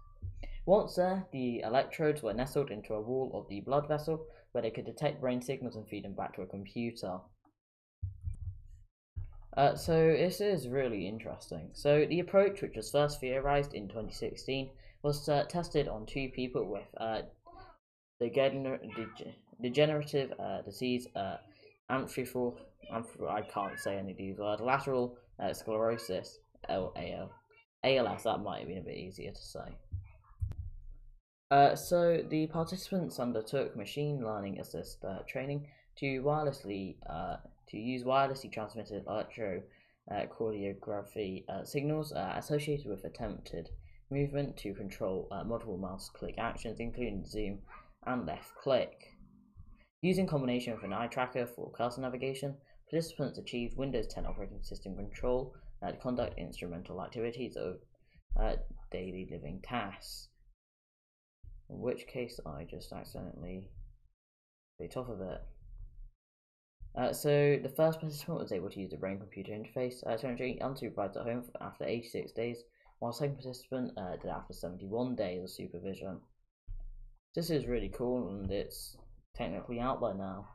Once 0.66 0.96
there, 0.96 1.26
the 1.32 1.60
electrodes 1.60 2.24
were 2.24 2.34
nestled 2.34 2.72
into 2.72 2.94
a 2.94 3.02
wall 3.02 3.32
of 3.34 3.48
the 3.50 3.62
blood 3.62 3.88
vessel 3.88 4.26
where 4.52 4.62
they 4.62 4.72
could 4.72 4.86
detect 4.86 5.22
brain 5.22 5.42
signals 5.42 5.76
and 5.76 5.88
feed 5.88 6.04
them 6.04 6.16
back 6.16 6.34
to 6.34 6.42
a 6.42 6.48
computer. 6.48 7.20
Uh, 9.58 9.74
so 9.76 9.94
this 9.94 10.42
is 10.42 10.68
really 10.68 11.08
interesting. 11.08 11.70
So 11.74 12.06
the 12.10 12.20
approach, 12.20 12.62
which 12.62 12.76
was 12.76 12.92
first 12.92 13.22
theorized 13.22 13.74
in 13.74 13.88
2016, 13.88 14.70
was 15.02 15.30
uh, 15.30 15.46
tested 15.48 15.88
on 15.88 16.06
two 16.06 16.30
people 16.36 16.66
with 16.66 16.84
uh, 16.98 17.22
degenerative 19.62 20.34
uh, 20.40 20.62
disease, 20.62 21.08
uh, 21.16 21.38
I 21.90 23.42
can't 23.54 23.80
say 23.80 23.98
any 23.98 24.12
of 24.12 24.18
these 24.18 24.38
words, 24.38 24.62
lateral 24.62 25.18
uh, 25.40 25.54
sclerosis, 25.54 26.40
LAL. 26.68 27.32
ALS, 27.84 28.24
that 28.24 28.40
might 28.40 28.60
have 28.60 28.68
been 28.68 28.80
a 28.80 28.82
bit 28.82 28.98
easier 28.98 29.32
to 29.32 29.42
say. 29.42 29.78
Uh, 31.52 31.76
so 31.76 32.24
the 32.30 32.48
participants 32.48 33.20
undertook 33.20 33.76
machine 33.76 34.26
learning 34.26 34.60
assist 34.60 35.06
training 35.28 35.68
to 35.96 36.22
wirelessly 36.24 36.96
to 37.68 37.78
use 37.78 38.04
wirelessly 38.04 38.52
transmitted 38.52 39.06
electrocardiography 39.06 41.46
uh, 41.48 41.52
uh, 41.52 41.64
signals 41.64 42.12
uh, 42.12 42.34
associated 42.38 42.88
with 42.88 43.06
attempted 43.06 43.70
movement 44.12 44.58
to 44.58 44.74
control 44.74 45.30
multiple 45.46 45.78
mouse 45.78 46.10
click 46.10 46.36
actions, 46.38 46.80
including 46.80 47.26
zoom 47.26 47.60
and 48.06 48.26
left 48.26 48.54
click. 48.56 49.14
Using 50.02 50.28
combination 50.28 50.74
with 50.74 50.84
an 50.84 50.92
eye 50.94 51.08
tracker 51.08 51.48
for 51.48 51.72
cursor 51.72 52.02
navigation, 52.02 52.58
participants 52.90 53.40
achieved 53.40 53.78
Windows 53.78 54.08
10 54.08 54.26
operating 54.28 54.62
system 54.62 54.96
control 54.96 55.56
to 55.82 55.98
conduct 55.98 56.38
instrumental 56.38 57.02
activities 57.02 57.58
of 57.58 57.80
daily 58.92 59.28
living 59.32 59.60
tasks. 59.64 60.28
In 61.70 61.80
which 61.80 62.06
case 62.06 62.40
I 62.46 62.66
just 62.70 62.94
accidentally 62.94 63.72
bit 64.78 64.98
off 64.98 65.10
of 65.10 65.22
it. 65.22 65.42
Uh, 66.98 67.12
so 67.12 67.60
the 67.62 67.70
first 67.76 68.00
participant 68.00 68.40
was 68.40 68.52
able 68.54 68.70
to 68.70 68.80
use 68.80 68.92
the 68.92 68.98
brain 68.98 69.20
computer 69.20 69.52
interface 69.52 70.06
uh, 70.08 70.28
entry 70.28 70.58
unsupervised 70.62 71.18
at 71.18 71.24
home 71.24 71.44
after 71.60 71.84
86 71.84 72.32
days, 72.32 72.64
while 73.00 73.12
the 73.12 73.18
second 73.18 73.36
participant 73.36 73.92
uh, 73.98 74.16
did 74.16 74.32
after 74.32 74.54
71 74.54 75.16
days 75.16 75.44
of 75.44 75.50
supervision. 75.50 76.22
This 77.36 77.50
is 77.50 77.66
really 77.66 77.90
cool 77.90 78.30
and 78.30 78.50
it's 78.50 78.96
technically 79.36 79.82
out 79.82 80.00
by 80.00 80.14
now. 80.14 80.48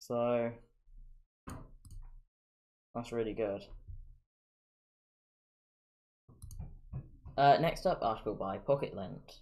So 0.00 0.52
that's 2.94 3.10
really 3.10 3.32
good. 3.32 3.64
Uh, 7.38 7.56
next 7.60 7.86
up, 7.86 8.00
article 8.02 8.34
by 8.34 8.58
PocketLint. 8.58 9.36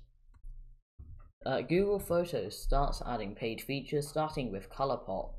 Uh, 1.45 1.63
Google 1.63 1.99
Photos 1.99 2.57
starts 2.57 3.03
adding 3.07 3.35
page 3.35 3.63
features 3.63 4.07
starting 4.07 4.53
with 4.53 4.71
ColourPop. 4.71 5.31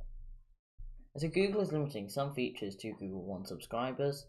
So 1.18 1.28
Google 1.28 1.62
is 1.62 1.72
limiting 1.72 2.10
some 2.10 2.36
features 2.36 2.76
to 2.76 2.92
Google 2.92 3.24
One 3.24 3.44
subscribers, 3.44 4.28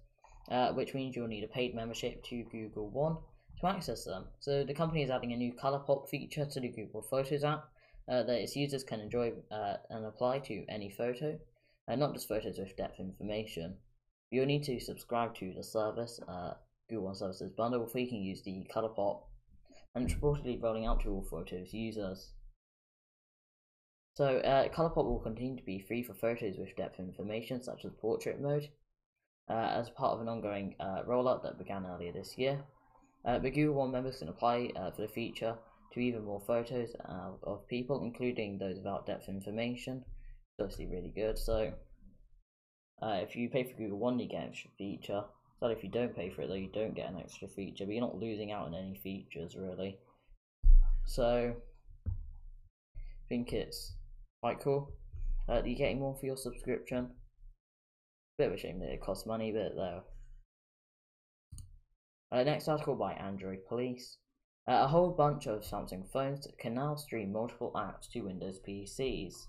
uh, 0.51 0.73
which 0.73 0.95
means 0.95 1.15
you'll 1.15 1.29
need 1.29 1.45
a 1.45 1.49
paid 1.49 1.75
membership 1.75 2.25
to 2.25 2.45
Google 2.45 2.89
One 2.89 3.19
to 3.61 3.67
access 3.67 4.05
them. 4.05 4.25
So 4.41 4.65
the 4.65 4.73
company 4.73 5.03
is 5.03 5.11
adding 5.11 5.35
a 5.35 5.37
new 5.37 5.53
ColourPop 5.53 6.09
feature 6.09 6.47
to 6.47 6.61
the 6.61 6.69
Google 6.69 7.03
Photos 7.03 7.45
app 7.45 7.65
uh, 8.09 8.23
that 8.23 8.41
its 8.41 8.57
users 8.57 8.85
can 8.85 9.01
enjoy 9.01 9.35
uh, 9.51 9.75
and 9.91 10.07
apply 10.07 10.39
to 10.41 10.65
any 10.71 10.89
photo, 10.89 11.39
uh, 11.89 11.97
not 11.97 12.15
just 12.15 12.27
photos 12.27 12.59
with 12.59 12.75
depth 12.77 13.01
information. 13.01 13.77
You'll 14.31 14.47
need 14.47 14.65
to 14.65 14.81
subscribe 14.81 15.35
to 15.37 15.53
the 15.53 15.65
service, 15.65 16.19
uh, 16.27 16.55
Google 16.89 17.07
One 17.07 17.15
Services 17.15 17.53
bundle, 17.55 17.85
before 17.85 18.01
you 18.01 18.09
can 18.09 18.23
use 18.23 18.41
the 18.43 18.67
ColourPop 18.75 19.25
and 19.95 20.05
it's 20.05 20.19
reportedly 20.19 20.63
rolling 20.63 20.87
out 20.87 21.01
to 21.01 21.11
all 21.11 21.27
Photos 21.29 21.75
users. 21.75 22.31
So, 24.19 24.39
uh, 24.39 24.69
ColourPop 24.71 25.05
will 25.05 25.21
continue 25.21 25.57
to 25.57 25.63
be 25.63 25.79
free 25.79 26.03
for 26.03 26.13
photos 26.13 26.59
with 26.59 26.75
depth 26.75 26.99
information, 26.99 27.63
such 27.63 27.85
as 27.85 27.93
portrait 28.01 28.41
mode, 28.41 28.69
uh, 29.49 29.71
as 29.79 29.91
part 29.91 30.15
of 30.15 30.21
an 30.21 30.29
ongoing 30.29 30.75
uh, 30.81 31.05
rollout 31.07 31.45
that 31.45 31.57
began 31.57 31.87
earlier 31.87 32.11
this 32.11 32.37
year. 32.37 32.59
Uh, 33.25 33.39
but 33.39 33.55
Google 33.55 33.77
One 33.77 33.93
members 33.93 34.19
can 34.19 34.29
apply 34.29 34.73
uh, 34.75 34.91
for 34.91 35.03
the 35.03 35.09
feature 35.09 35.57
to 35.93 36.01
even 36.01 36.25
more 36.25 36.43
photos 36.45 36.97
uh, 37.09 37.31
of 37.45 37.69
people, 37.69 38.03
including 38.03 38.59
those 38.59 38.79
without 38.79 39.07
depth 39.07 39.29
information. 39.29 39.99
It's 39.99 40.63
obviously 40.63 40.87
really 40.87 41.13
good. 41.15 41.39
So, 41.39 41.75
if 43.01 43.37
you 43.37 43.49
pay 43.49 43.71
for 43.71 43.79
Google 43.79 44.01
One, 44.01 44.19
you 44.19 44.27
get 44.27 44.43
an 44.43 44.49
extra 44.49 44.71
feature. 44.77 45.23
So 45.61 45.69
if 45.69 45.85
you 45.85 45.91
don't 45.91 46.17
pay 46.17 46.31
for 46.31 46.43
it, 46.43 46.49
though, 46.49 46.55
you 46.55 46.71
don't 46.75 46.97
get 46.97 47.09
an 47.09 47.21
extra 47.21 47.47
feature, 47.47 47.87
but 47.87 47.93
you're 47.95 48.05
not 48.05 48.19
losing 48.19 48.51
out 48.51 48.67
on 48.67 48.75
any 48.75 48.97
features 48.97 49.55
really. 49.57 49.97
So 51.07 51.55
I 52.07 53.29
think 53.29 53.53
it's 53.53 53.93
quite 54.41 54.61
cool. 54.61 54.93
Uh, 55.49 55.63
you're 55.65 55.79
getting 55.79 56.01
more 56.01 56.17
for 56.19 56.27
your 56.27 56.37
subscription. 56.37 57.11
Bit 58.39 58.49
of 58.49 58.55
a 58.55 58.59
shame 58.59 58.79
that 58.81 58.93
it 58.93 59.01
costs 59.01 59.27
money, 59.27 59.53
but 59.53 59.75
though. 59.75 60.03
Uh, 62.31 62.43
next 62.45 62.69
article 62.69 62.95
by 62.95 63.15
Android 63.15 63.65
Police. 63.67 64.19
Uh, 64.69 64.83
a 64.85 64.87
whole 64.87 65.11
bunch 65.11 65.47
of 65.47 65.63
Samsung 65.63 66.07
phones 66.13 66.47
can 66.59 66.75
now 66.75 66.95
stream 66.95 67.33
multiple 67.33 67.73
apps 67.75 68.11
to 68.13 68.21
Windows 68.21 68.61
PCs. 68.61 69.47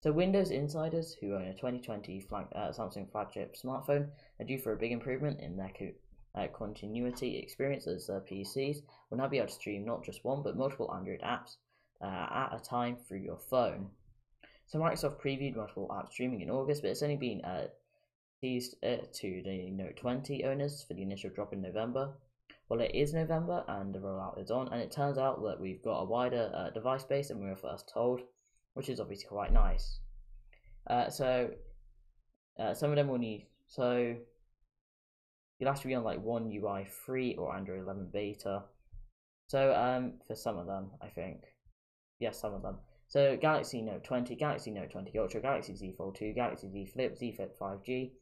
So 0.00 0.12
Windows 0.12 0.50
insiders 0.50 1.14
who 1.20 1.34
own 1.34 1.42
a 1.42 1.54
2020 1.54 2.20
flag, 2.20 2.46
uh, 2.54 2.70
Samsung 2.70 3.10
flagship 3.10 3.56
smartphone 3.56 4.10
are 4.40 4.44
due 4.44 4.58
for 4.58 4.72
a 4.72 4.76
big 4.76 4.92
improvement 4.92 5.40
in 5.40 5.56
their 5.56 5.72
co 5.76 5.90
uh, 6.34 6.46
continuity 6.48 7.36
experience 7.36 7.86
as 7.86 8.08
uh, 8.08 8.20
PCs 8.30 8.78
will 9.10 9.18
now 9.18 9.28
be 9.28 9.38
able 9.38 9.48
to 9.48 9.52
stream 9.52 9.84
not 9.84 10.02
just 10.02 10.24
one 10.24 10.42
but 10.42 10.56
multiple 10.56 10.92
Android 10.94 11.20
apps 11.20 11.56
uh, 12.02 12.26
at 12.30 12.50
a 12.52 12.62
time 12.62 12.96
through 12.96 13.20
your 13.20 13.38
phone. 13.38 13.88
So 14.66 14.78
Microsoft 14.78 15.20
previewed 15.20 15.56
multiple 15.56 15.94
app 15.96 16.10
streaming 16.10 16.40
in 16.40 16.50
August, 16.50 16.82
but 16.82 16.90
it's 16.90 17.02
only 17.02 17.16
been 17.16 17.42
uh, 17.42 17.66
teased 18.40 18.76
uh, 18.82 18.96
to 19.12 19.42
the 19.44 19.70
Note 19.70 19.96
20 19.96 20.44
owners 20.44 20.84
for 20.86 20.94
the 20.94 21.02
initial 21.02 21.30
drop 21.30 21.52
in 21.52 21.62
November. 21.62 22.14
Well, 22.68 22.80
it 22.80 22.92
is 22.94 23.12
November 23.12 23.64
and 23.68 23.94
the 23.94 23.98
rollout 23.98 24.40
is 24.40 24.50
on, 24.50 24.68
and 24.72 24.80
it 24.80 24.90
turns 24.90 25.18
out 25.18 25.42
that 25.44 25.60
we've 25.60 25.82
got 25.82 26.00
a 26.00 26.04
wider 26.04 26.50
uh, 26.54 26.70
device 26.70 27.04
base 27.04 27.28
than 27.28 27.40
we 27.40 27.48
were 27.48 27.56
first 27.56 27.90
told 27.92 28.22
which 28.74 28.88
is 28.88 29.00
obviously 29.00 29.26
quite 29.26 29.52
nice. 29.52 30.00
Uh, 30.88 31.08
so 31.08 31.50
uh, 32.58 32.74
some 32.74 32.90
of 32.90 32.96
them 32.96 33.08
will 33.08 33.18
need 33.18 33.46
so 33.66 34.14
you'll 35.58 35.70
have 35.70 35.80
to 35.80 35.86
be 35.86 35.94
on 35.94 36.04
like 36.04 36.20
one 36.20 36.50
UI 36.50 36.86
three 37.06 37.34
or 37.36 37.54
Android 37.54 37.82
11 37.82 38.10
beta. 38.12 38.64
So 39.46 39.74
um, 39.74 40.14
for 40.26 40.34
some 40.34 40.58
of 40.58 40.66
them, 40.66 40.90
I 41.00 41.08
think, 41.08 41.42
yes, 42.22 42.40
some 42.40 42.54
of 42.54 42.62
them. 42.62 42.76
So 43.08 43.36
Galaxy 43.36 43.82
Note 43.82 44.04
20, 44.04 44.36
Galaxy 44.36 44.70
Note 44.70 44.90
20 44.90 45.18
Ultra, 45.18 45.42
Galaxy 45.42 45.74
Z 45.76 45.94
Fold 45.98 46.16
2, 46.16 46.32
Galaxy 46.32 46.70
Z 46.70 46.86
Flip, 46.94 47.18
Z 47.18 47.32
Flip 47.32 47.58
5G. 47.58 48.12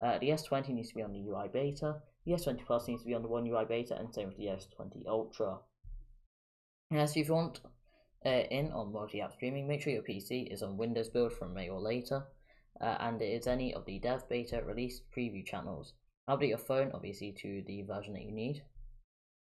Uh, 0.00 0.18
the 0.18 0.30
S20 0.30 0.68
needs 0.70 0.88
to 0.90 0.94
be 0.94 1.02
on 1.02 1.12
the 1.12 1.20
UI 1.28 1.48
beta. 1.52 1.96
The 2.24 2.32
S20 2.32 2.64
Plus 2.64 2.88
needs 2.88 3.02
to 3.02 3.08
be 3.08 3.14
on 3.14 3.22
the 3.22 3.28
One 3.28 3.46
UI 3.46 3.64
beta, 3.68 3.98
and 3.98 4.14
same 4.14 4.28
with 4.28 4.38
the 4.38 4.46
S20 4.46 5.06
Ultra. 5.06 5.58
Yes, 6.90 7.16
if 7.16 7.28
you 7.28 7.34
want 7.34 7.60
uh, 8.24 8.28
in 8.28 8.70
on 8.72 8.92
multi-app 8.92 9.32
streaming, 9.34 9.66
make 9.66 9.82
sure 9.82 9.92
your 9.92 10.02
PC 10.02 10.52
is 10.52 10.62
on 10.62 10.76
Windows 10.76 11.08
build 11.08 11.32
from 11.32 11.52
May 11.52 11.68
or 11.68 11.80
later, 11.80 12.24
uh, 12.80 12.96
and 13.00 13.20
it 13.20 13.26
is 13.26 13.46
any 13.46 13.74
of 13.74 13.84
the 13.84 13.98
dev 13.98 14.28
beta 14.28 14.62
release 14.64 15.02
preview 15.14 15.44
channels. 15.44 15.94
Update 16.28 16.48
your 16.48 16.58
phone 16.58 16.92
obviously 16.94 17.32
to 17.32 17.62
the 17.66 17.82
version 17.82 18.14
that 18.14 18.22
you 18.22 18.32
need. 18.32 18.62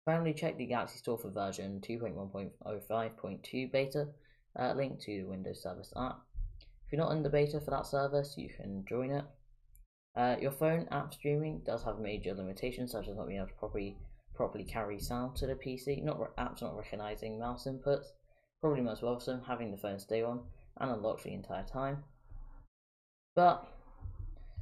Finally, 0.06 0.34
check 0.34 0.58
the 0.58 0.66
Galaxy 0.66 0.98
Store 0.98 1.18
for 1.18 1.30
version 1.30 1.82
2.1.05.2 1.82 3.72
beta, 3.72 4.08
uh, 4.60 4.74
link 4.74 5.00
to 5.00 5.22
the 5.22 5.30
Windows 5.30 5.62
Service 5.62 5.94
app. 5.96 6.20
If 6.86 6.92
you're 6.92 7.02
not 7.02 7.14
in 7.14 7.24
the 7.24 7.30
beta 7.30 7.60
for 7.62 7.72
that 7.72 7.86
service, 7.86 8.36
you 8.38 8.50
can 8.50 8.84
join 8.88 9.12
it. 9.12 9.26
Uh, 10.16 10.36
your 10.40 10.52
phone 10.52 10.88
app 10.92 11.14
streaming 11.14 11.62
does 11.66 11.84
have 11.84 12.00
major 12.00 12.34
limitations, 12.34 12.92
such 12.92 13.08
as 13.08 13.16
not 13.16 13.28
being 13.28 13.40
able 13.40 13.48
to 13.48 13.54
properly 13.54 13.98
properly 14.36 14.64
carry 14.64 15.00
sound 15.00 15.36
to 15.36 15.46
the 15.46 15.54
PC, 15.54 16.04
not 16.04 16.18
apps 16.38 16.62
not 16.62 16.76
recognizing 16.76 17.40
mouse 17.40 17.68
inputs, 17.68 18.08
Probably 18.64 18.80
most 18.80 19.04
welcome 19.04 19.42
having 19.46 19.72
the 19.72 19.78
phone 19.78 20.00
stay 20.00 20.24
on 20.24 20.40
and 20.78 20.90
unlocked 20.90 21.26
the 21.26 21.34
entire 21.34 21.66
time. 21.66 22.02
But 23.36 23.68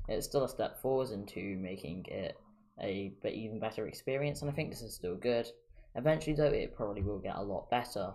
it's 0.10 0.26
still 0.26 0.44
a 0.44 0.50
step 0.50 0.82
forward 0.82 1.12
into 1.12 1.56
making 1.58 2.06
it 2.08 2.36
a 2.80 3.14
but 3.22 3.34
even 3.34 3.60
better 3.60 3.88
experience, 3.88 4.42
and 4.42 4.50
I 4.50 4.54
think 4.54 4.70
this 4.70 4.82
is 4.82 4.94
still 4.94 5.16
good. 5.16 5.48
Eventually, 5.96 6.36
though, 6.36 6.46
it 6.46 6.76
probably 6.76 7.02
will 7.02 7.20
get 7.20 7.36
a 7.36 7.42
lot 7.42 7.70
better. 7.70 8.14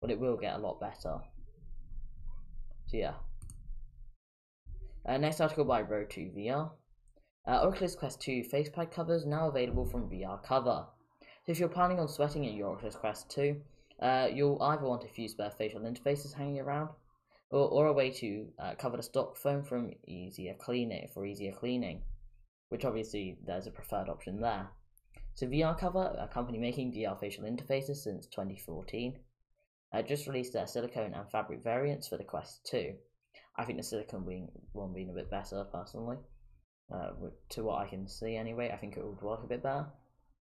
But 0.00 0.10
it 0.10 0.20
will 0.20 0.36
get 0.36 0.54
a 0.54 0.58
lot 0.58 0.80
better. 0.80 1.20
So, 2.86 2.96
yeah. 2.96 3.14
Uh, 5.06 5.18
next 5.18 5.40
article 5.40 5.64
by 5.64 5.82
Road 5.82 6.10
to 6.10 6.20
VR. 6.20 6.70
Uh, 7.46 7.66
Oculus 7.66 7.94
Quest 7.94 8.20
2 8.20 8.44
facepad 8.52 8.90
covers 8.92 9.24
now 9.24 9.48
available 9.48 9.86
from 9.86 10.10
VR 10.10 10.42
Cover. 10.42 10.86
So 11.46 11.52
if 11.52 11.58
you're 11.58 11.70
planning 11.70 11.98
on 11.98 12.08
sweating 12.08 12.44
in 12.44 12.54
your 12.54 12.74
Oculus 12.74 12.94
Quest 12.94 13.30
2, 13.30 13.56
uh, 14.02 14.28
you'll 14.32 14.62
either 14.62 14.84
want 14.84 15.04
a 15.04 15.08
few 15.08 15.28
spare 15.28 15.50
facial 15.50 15.80
interfaces 15.80 16.34
hanging 16.34 16.60
around, 16.60 16.90
or, 17.50 17.68
or 17.68 17.86
a 17.86 17.92
way 17.92 18.10
to 18.10 18.46
uh, 18.58 18.74
cover 18.78 18.98
the 18.98 19.02
stock 19.02 19.36
foam 19.36 19.64
from 19.64 19.90
easier 20.06 20.54
cleaning 20.58 21.08
for 21.12 21.24
easier 21.24 21.52
cleaning, 21.52 22.02
which 22.68 22.84
obviously 22.84 23.38
there's 23.46 23.66
a 23.66 23.70
preferred 23.70 24.08
option 24.08 24.40
there. 24.40 24.68
So 25.34 25.46
VR 25.46 25.78
Cover, 25.78 26.16
a 26.18 26.28
company 26.28 26.58
making 26.58 26.92
VR 26.92 27.18
facial 27.18 27.44
interfaces 27.44 27.96
since 27.96 28.26
2014, 28.26 29.18
uh, 29.92 30.02
just 30.02 30.26
released 30.26 30.52
their 30.52 30.66
silicone 30.66 31.14
and 31.14 31.30
fabric 31.30 31.62
variants 31.62 32.08
for 32.08 32.16
the 32.16 32.24
Quest 32.24 32.66
2. 32.70 32.94
I 33.56 33.64
think 33.64 33.78
the 33.78 33.84
silicone 33.84 34.24
being, 34.26 34.48
one 34.72 34.92
being 34.92 35.10
a 35.10 35.14
bit 35.14 35.30
better 35.30 35.64
personally, 35.72 36.18
uh, 36.92 37.10
to 37.50 37.62
what 37.62 37.80
I 37.80 37.88
can 37.88 38.08
see 38.08 38.36
anyway. 38.36 38.70
I 38.72 38.76
think 38.76 38.96
it 38.96 39.04
would 39.04 39.22
work 39.22 39.44
a 39.44 39.48
bit 39.48 39.62
better. 39.62 39.86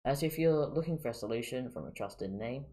Uh, 0.05 0.15
so 0.15 0.27
if 0.27 0.39
you're 0.39 0.67
looking 0.67 0.99
for 0.99 1.09
a 1.09 1.15
solution 1.15 1.71
from 1.71 1.87
a 1.87 1.93
trusted 1.93 2.31
name, 2.31 2.65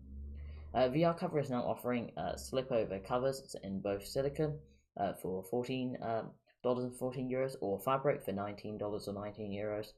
uh, 0.73 0.89
VR 0.89 1.17
Cover 1.17 1.39
is 1.39 1.49
now 1.49 1.63
offering 1.63 2.11
uh, 2.17 2.35
slip 2.35 2.71
over 2.71 2.99
covers 2.99 3.55
in 3.63 3.81
both 3.81 4.05
silicon 4.05 4.59
uh, 4.97 5.13
for 5.21 5.43
14 5.49 5.97
um, 6.01 6.31
and 6.63 6.95
14 6.95 7.29
euros 7.29 7.55
or 7.61 7.79
fabric 7.79 8.23
for 8.23 8.31
$19 8.31 8.81
or 8.81 9.13
19 9.13 9.51
euros, 9.51 9.93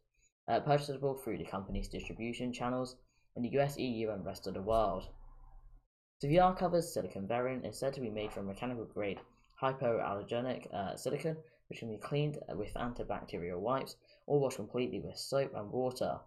uh, 0.47 0.59
purchasable 0.59 1.15
through 1.15 1.37
the 1.37 1.45
company's 1.45 1.89
distribution 1.89 2.53
channels 2.53 2.95
in 3.35 3.43
the 3.43 3.59
US, 3.59 3.77
EU, 3.77 4.09
and 4.11 4.25
rest 4.25 4.47
of 4.47 4.53
the 4.53 4.61
world. 4.61 5.07
The 6.21 6.27
VR 6.27 6.57
Cover's 6.57 6.93
silicon 6.93 7.27
variant 7.27 7.65
is 7.65 7.77
said 7.77 7.93
to 7.93 8.01
be 8.01 8.09
made 8.09 8.31
from 8.31 8.47
mechanical 8.47 8.85
grade 8.85 9.19
hypoallergenic 9.61 10.73
uh, 10.73 10.95
silicon, 10.95 11.37
which 11.67 11.79
can 11.79 11.89
be 11.89 11.97
cleaned 11.97 12.39
with 12.55 12.73
antibacterial 12.75 13.59
wipes 13.59 13.95
or 14.25 14.39
washed 14.39 14.57
completely 14.57 15.01
with 15.01 15.17
soap 15.17 15.53
and 15.55 15.69
water. 15.71 16.19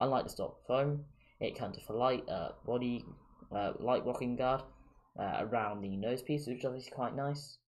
Unlike 0.00 0.24
the 0.24 0.30
stock 0.30 0.66
foam, 0.66 1.04
it 1.40 1.58
comes 1.58 1.76
with 1.76 1.90
a 1.90 1.92
light 1.92 2.28
uh, 2.28 2.52
body 2.64 3.04
uh, 3.54 3.72
light 3.78 4.04
blocking 4.04 4.36
guard 4.36 4.62
uh, 5.18 5.38
around 5.40 5.82
the 5.82 5.96
nose 5.96 6.22
piece, 6.22 6.46
which 6.46 6.60
is 6.60 6.64
obviously 6.64 6.92
quite 6.92 7.14
nice. 7.14 7.58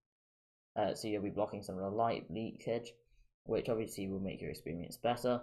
Uh, 0.76 0.94
so 0.94 1.08
you'll 1.08 1.22
be 1.22 1.30
blocking 1.30 1.62
some 1.62 1.76
of 1.76 1.82
the 1.82 1.90
light 1.90 2.24
leakage, 2.30 2.92
which 3.44 3.68
obviously 3.68 4.08
will 4.08 4.20
make 4.20 4.40
your 4.40 4.50
experience 4.50 4.96
better. 4.96 5.40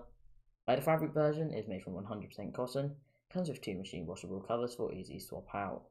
Uh, 0.67 0.75
the 0.75 0.81
fabric 0.81 1.13
version 1.13 1.53
is 1.53 1.67
made 1.67 1.83
from 1.83 1.93
100% 1.93 2.53
cotton, 2.53 2.95
comes 3.31 3.49
with 3.49 3.61
two 3.61 3.75
machine 3.75 4.05
washable 4.05 4.41
covers 4.41 4.75
for 4.75 4.93
easy 4.93 5.19
swap 5.19 5.47
out. 5.53 5.83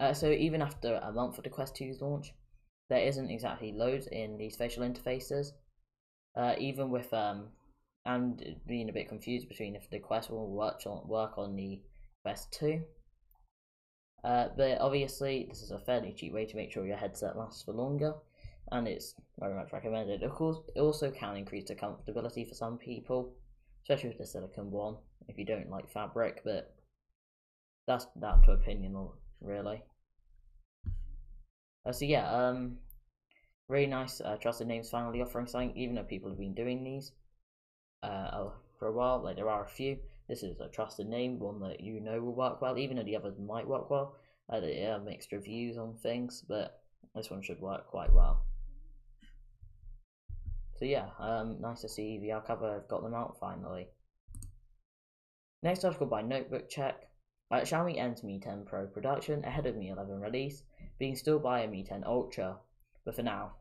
Uh, 0.00 0.12
so 0.12 0.30
even 0.30 0.62
after 0.62 0.96
a 0.96 1.12
month 1.12 1.38
of 1.38 1.44
the 1.44 1.50
Quest 1.50 1.76
2's 1.76 2.00
launch, 2.00 2.32
there 2.88 3.06
isn't 3.06 3.30
exactly 3.30 3.72
loads 3.72 4.06
in 4.08 4.36
these 4.36 4.56
facial 4.56 4.82
interfaces. 4.82 5.52
Uh, 6.34 6.54
even 6.58 6.90
with 6.90 7.12
um, 7.12 7.48
and 8.04 8.56
being 8.66 8.88
a 8.88 8.92
bit 8.92 9.08
confused 9.08 9.48
between 9.48 9.76
if 9.76 9.88
the 9.90 9.98
Quest 9.98 10.30
will 10.30 10.50
work 10.50 10.80
on 10.86 11.06
work 11.06 11.38
on 11.38 11.54
the 11.54 11.80
Quest 12.22 12.52
2. 12.52 12.82
Uh, 14.24 14.48
but 14.56 14.80
obviously, 14.80 15.46
this 15.48 15.62
is 15.62 15.72
a 15.72 15.78
fairly 15.78 16.12
cheap 16.12 16.32
way 16.32 16.46
to 16.46 16.56
make 16.56 16.72
sure 16.72 16.86
your 16.86 16.96
headset 16.96 17.36
lasts 17.36 17.62
for 17.62 17.72
longer, 17.72 18.14
and 18.70 18.86
it's 18.86 19.14
very 19.38 19.54
much 19.54 19.72
recommended. 19.72 20.22
Of 20.22 20.32
course, 20.32 20.58
it 20.76 20.80
also 20.80 21.10
can 21.10 21.36
increase 21.36 21.68
the 21.68 21.74
comfortability 21.74 22.48
for 22.48 22.54
some 22.54 22.78
people, 22.78 23.34
especially 23.82 24.10
with 24.10 24.18
the 24.18 24.26
silicon 24.26 24.70
one, 24.70 24.96
if 25.28 25.38
you 25.38 25.44
don't 25.44 25.70
like 25.70 25.90
fabric, 25.90 26.42
but 26.44 26.74
that's 27.86 28.06
down 28.20 28.42
to 28.42 28.52
opinion, 28.52 28.96
really. 29.40 29.82
Uh, 31.84 31.92
so 31.92 32.04
yeah, 32.04 32.30
um, 32.30 32.76
really 33.68 33.86
nice 33.86 34.20
uh, 34.20 34.36
trusted 34.36 34.68
names 34.68 34.90
finally 34.90 35.20
offering 35.20 35.46
something, 35.46 35.76
even 35.76 35.96
though 35.96 36.04
people 36.04 36.30
have 36.30 36.38
been 36.38 36.54
doing 36.54 36.84
these 36.84 37.10
uh, 38.02 38.50
for 38.78 38.88
a 38.88 38.92
while, 38.92 39.22
like 39.22 39.36
there 39.36 39.50
are 39.50 39.64
a 39.64 39.68
few. 39.68 39.98
This 40.28 40.42
is 40.42 40.60
a 40.60 40.68
trusted 40.68 41.08
name, 41.08 41.38
one 41.38 41.60
that 41.60 41.80
you 41.80 42.00
know 42.00 42.20
will 42.20 42.34
work 42.34 42.62
well, 42.62 42.78
even 42.78 42.96
though 42.96 43.02
the 43.02 43.16
others 43.16 43.34
might 43.38 43.66
work 43.66 43.90
well. 43.90 44.16
They 44.60 44.86
are 44.86 45.00
mixed 45.00 45.32
reviews 45.32 45.78
on 45.78 45.94
things, 45.96 46.44
but 46.46 46.82
this 47.14 47.30
one 47.30 47.42
should 47.42 47.60
work 47.60 47.86
quite 47.86 48.12
well. 48.12 48.44
So 50.76 50.84
yeah, 50.84 51.10
um, 51.18 51.60
nice 51.60 51.80
to 51.82 51.88
see 51.88 52.20
VR 52.22 52.44
cover 52.44 52.72
have 52.72 52.88
got 52.88 53.02
them 53.02 53.14
out 53.14 53.36
finally. 53.38 53.88
Next 55.62 55.84
article 55.84 56.06
by 56.06 56.22
Notebook 56.22 56.68
Check. 56.68 57.08
Uh, 57.50 57.60
Xiaomi 57.60 57.98
ends 57.98 58.24
Mi 58.24 58.40
10 58.40 58.64
Pro 58.64 58.86
production 58.86 59.44
ahead 59.44 59.66
of 59.66 59.76
Mi 59.76 59.90
11 59.90 60.20
release, 60.20 60.64
being 60.98 61.14
still 61.14 61.38
by 61.38 61.60
a 61.60 61.68
Mi 61.68 61.84
10 61.84 62.02
Ultra, 62.04 62.58
but 63.04 63.14
for 63.14 63.22
now. 63.22 63.52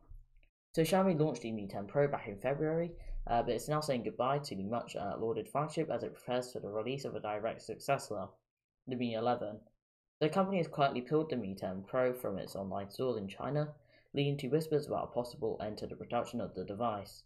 So 0.74 0.82
Xiaomi 0.82 1.20
launched 1.20 1.44
the 1.44 1.52
Mi 1.52 1.68
10 1.68 1.88
Pro 1.88 2.08
back 2.08 2.28
in 2.28 2.40
February, 2.40 2.92
uh, 3.28 3.44
but 3.44 3.54
it's 3.54 3.70
now 3.70 3.82
saying 3.82 4.04
goodbye 4.04 4.40
to 4.40 4.56
the 4.56 4.64
much 4.64 4.96
uh, 4.96 5.14
lauded 5.20 5.48
flagship 5.48 5.90
as 5.92 6.04
it 6.04 6.16
prepares 6.16 6.52
for 6.52 6.60
the 6.60 6.70
release 6.70 7.06
of 7.06 7.16
a 7.16 7.20
direct 7.20 7.62
successor, 7.62 8.28
the 8.88 8.96
Mi 8.96 9.14
11. 9.14 9.60
The 10.22 10.30
company 10.30 10.58
has 10.60 10.68
quietly 10.68 11.02
pulled 11.02 11.32
the 11.32 11.36
Mi 11.36 11.56
10 11.56 11.86
Pro 11.88 12.14
from 12.14 12.38
its 12.38 12.56
online 12.56 12.92
stores 12.92 13.18
in 13.18 13.28
China, 13.28 13.74
leading 14.14 14.38
to 14.38 14.50
whispers 14.50 14.86
about 14.86 15.06
a 15.06 15.14
possible 15.16 15.60
end 15.60 15.80
to 15.80 15.88
the 15.88 15.96
production 15.96 16.40
of 16.40 16.54
the 16.54 16.64
device. 16.64 17.24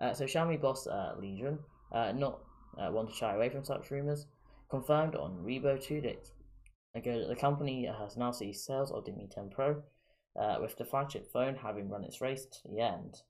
Uh, 0.00 0.12
so 0.12 0.24
Xiaomi 0.24 0.60
boss 0.60 0.88
uh, 0.88 1.14
Lei 1.20 1.38
Jun, 1.40 1.60
uh, 1.92 2.10
not 2.10 2.40
uh, 2.78 2.90
one 2.90 3.06
to 3.06 3.14
shy 3.14 3.32
away 3.32 3.48
from 3.48 3.64
such 3.64 3.92
rumors, 3.92 4.26
confirmed 4.68 5.14
on 5.14 5.44
Weibo 5.44 5.78
days 6.02 6.32
ago 6.96 7.28
the 7.28 7.36
company 7.36 7.86
has 7.86 8.16
now 8.16 8.32
ceased 8.32 8.64
sales 8.64 8.90
of 8.90 9.04
the 9.04 9.12
Mi 9.12 9.28
10 9.32 9.50
Pro, 9.50 9.84
with 10.60 10.76
the 10.78 10.84
flagship 10.84 11.30
phone 11.32 11.54
having 11.54 11.88
run 11.88 12.02
its 12.02 12.20
race 12.20 12.44
to 12.46 12.68
the 12.68 12.80
end. 12.80 13.22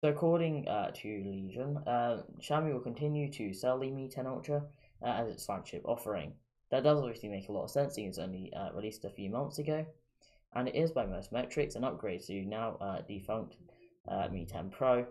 So 0.00 0.10
according 0.10 0.68
uh, 0.68 0.92
to 0.94 1.08
Lei 1.08 1.52
Jun, 1.52 1.78
uh, 1.78 2.22
Xiaomi 2.40 2.72
will 2.72 2.78
continue 2.78 3.28
to 3.32 3.52
sell 3.52 3.80
the 3.80 3.90
Mi 3.90 4.08
10 4.08 4.24
Ultra 4.28 4.62
uh, 5.02 5.08
as 5.08 5.28
its 5.28 5.46
flagship 5.46 5.82
offering. 5.84 6.34
That 6.70 6.82
does 6.82 6.98
obviously 6.98 7.28
make 7.28 7.48
a 7.48 7.52
lot 7.52 7.64
of 7.64 7.70
sense, 7.70 7.94
seeing 7.94 8.08
it's 8.08 8.18
only 8.18 8.52
uh, 8.52 8.72
released 8.72 9.04
a 9.04 9.10
few 9.10 9.30
months 9.30 9.58
ago, 9.58 9.86
and 10.54 10.68
it 10.68 10.74
is 10.74 10.90
by 10.90 11.06
most 11.06 11.32
metrics 11.32 11.76
an 11.76 11.84
upgrade 11.84 12.22
to 12.24 12.44
now 12.44 12.76
uh, 12.80 13.02
defunct 13.06 13.56
uh, 14.08 14.28
Mi 14.32 14.46
10 14.46 14.70
Pro. 14.70 15.06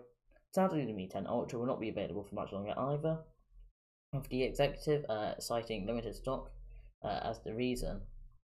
Sadly, 0.52 0.84
the 0.84 0.92
Mi 0.92 1.08
10 1.08 1.26
Ultra 1.26 1.58
will 1.58 1.66
not 1.66 1.80
be 1.80 1.88
available 1.88 2.24
for 2.24 2.34
much 2.34 2.52
longer 2.52 2.74
either, 2.76 3.18
with 4.12 4.28
the 4.28 4.42
executive 4.42 5.04
citing 5.38 5.86
limited 5.86 6.14
stock 6.14 6.50
as 7.02 7.38
the 7.44 7.54
reason. 7.54 8.00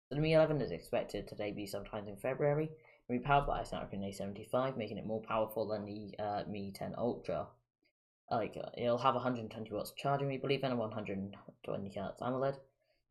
So 0.10 0.16
the 0.16 0.22
Mi 0.22 0.34
11 0.34 0.62
is 0.62 0.72
expected 0.72 1.28
to 1.28 1.36
debut 1.36 1.68
sometime 1.68 2.08
in 2.08 2.18
February, 2.18 2.70
be 3.10 3.20
powered 3.20 3.48
by 3.48 3.62
a 3.62 3.66
Snapdragon 3.66 4.04
875, 4.04 4.76
making 4.76 4.98
it 4.98 5.06
more 5.06 5.22
powerful 5.22 5.68
than 5.68 5.86
the 5.86 6.16
uh, 6.20 6.44
Mi 6.48 6.72
10 6.72 6.96
Ultra. 6.98 7.48
Like 8.32 8.58
uh, 8.58 8.70
it'll 8.78 8.98
have 8.98 9.16
120 9.16 9.72
watts 9.72 9.94
charging, 9.98 10.28
we 10.28 10.38
believe, 10.38 10.64
and 10.64 10.74
a 10.74 10.76
120 10.76 11.90
Hz 11.90 12.22
AMOLED 12.22 12.58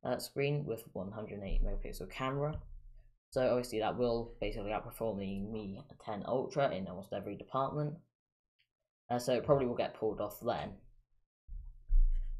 uh, 0.04 0.18
screen 0.18 0.64
with 0.64 0.84
108 0.92 1.64
megapixel 1.64 2.10
camera. 2.10 2.54
So 3.30 3.48
obviously 3.48 3.80
that 3.80 3.98
will 3.98 4.32
basically 4.40 4.70
outperform 4.70 5.18
the 5.18 5.40
Mi 5.40 5.80
10 6.04 6.24
Ultra 6.26 6.70
in 6.70 6.86
almost 6.86 7.12
every 7.12 7.36
department. 7.36 7.94
Uh, 9.10 9.18
so 9.18 9.34
it 9.34 9.44
probably 9.44 9.66
will 9.66 9.74
get 9.74 9.98
pulled 9.98 10.20
off 10.20 10.40
then. 10.40 10.70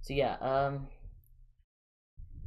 So 0.02 0.14
yeah, 0.14 0.36
um, 0.40 0.86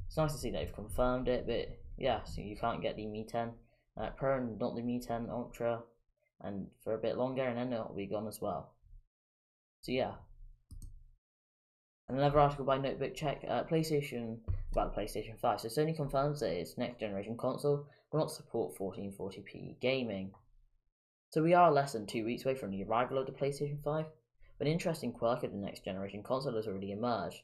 it's 0.07 0.17
nice 0.17 0.31
to 0.31 0.37
see 0.37 0.49
they've 0.49 0.73
confirmed 0.73 1.27
it, 1.27 1.45
but 1.45 1.77
yeah, 1.97 2.23
so 2.23 2.41
you 2.41 2.55
can't 2.55 2.81
get 2.81 2.95
the 2.95 3.05
Mi 3.05 3.25
10 3.25 3.51
uh, 3.99 4.09
Pro 4.11 4.37
and 4.37 4.57
not 4.57 4.75
the 4.75 4.81
Mi 4.81 4.99
10 4.99 5.27
Ultra, 5.29 5.81
and 6.41 6.67
for 6.83 6.93
a 6.93 6.97
bit 6.97 7.17
longer, 7.17 7.43
and 7.43 7.57
then 7.57 7.73
it'll 7.73 7.93
be 7.93 8.07
gone 8.07 8.27
as 8.27 8.41
well. 8.41 8.73
So 9.81 9.91
yeah. 9.91 10.13
Another 12.07 12.39
article 12.39 12.65
by 12.65 12.77
Notebook 12.77 13.13
Check, 13.13 13.45
uh, 13.47 13.63
PlayStation 13.65 14.37
about 14.71 14.93
the 14.93 15.01
PlayStation 15.01 15.39
5. 15.39 15.61
So 15.61 15.67
Sony 15.67 15.95
confirms 15.95 16.39
that 16.39 16.51
its 16.51 16.77
next 16.77 16.99
generation 16.99 17.37
console 17.37 17.87
will 18.11 18.19
not 18.19 18.31
support 18.31 18.77
1440p 18.77 19.79
gaming. 19.79 20.31
So 21.31 21.43
we 21.43 21.53
are 21.53 21.71
less 21.71 21.93
than 21.93 22.07
two 22.07 22.25
weeks 22.25 22.45
away 22.45 22.55
from 22.55 22.71
the 22.71 22.83
arrival 22.83 23.17
of 23.17 23.25
the 23.25 23.31
PlayStation 23.31 23.81
5, 23.83 24.05
but 24.57 24.67
an 24.67 24.73
interesting 24.73 25.11
quirk 25.11 25.43
of 25.43 25.51
the 25.51 25.57
next 25.57 25.85
generation 25.85 26.23
console 26.23 26.55
has 26.55 26.67
already 26.67 26.91
emerged. 26.91 27.41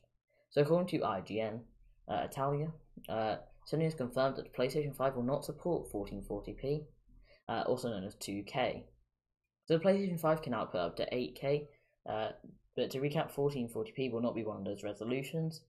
So 0.50 0.62
according 0.62 0.88
to 0.88 1.06
IGN 1.06 1.60
uh, 2.08 2.28
Italia, 2.30 2.72
uh, 3.10 3.38
Sony 3.72 3.84
has 3.84 3.96
confirmed 3.96 4.38
that 4.38 4.46
the 4.46 4.58
PlayStation 4.58 4.96
5 4.96 5.16
will 5.16 5.24
not 5.24 5.46
support 5.46 5.92
1440p, 5.92 6.86
uh, 7.50 7.64
also 7.68 7.90
known 7.90 8.04
as 8.04 8.16
2K. 8.16 8.84
So 9.66 9.78
the 9.78 9.84
PlayStation 9.84 10.20
5 10.20 10.42
can 10.42 10.54
output 10.54 10.82
up 10.82 10.96
to 10.98 11.10
8K, 11.10 11.68
uh, 12.08 12.30
but 12.76 12.92
to 12.92 13.00
recap, 13.00 13.34
1440p 13.34 14.12
will 14.12 14.22
not 14.22 14.36
be 14.36 14.44
one 14.44 14.58
of 14.58 14.66
those 14.66 14.84
resolutions, 14.84 15.62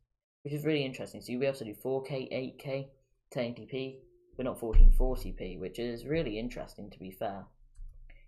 which 0.46 0.54
is 0.54 0.64
really 0.64 0.84
interesting. 0.84 1.20
So 1.20 1.32
you'll 1.32 1.40
be 1.40 1.46
able 1.46 1.58
to 1.58 1.64
do 1.64 1.74
4K, 1.74 2.62
8K, 2.62 2.86
1080p, 3.34 3.96
but 4.36 4.46
not 4.46 4.60
1440p, 4.60 5.58
which 5.58 5.80
is 5.80 6.06
really 6.06 6.38
interesting 6.38 6.88
to 6.88 7.00
be 7.00 7.10
fair. 7.10 7.44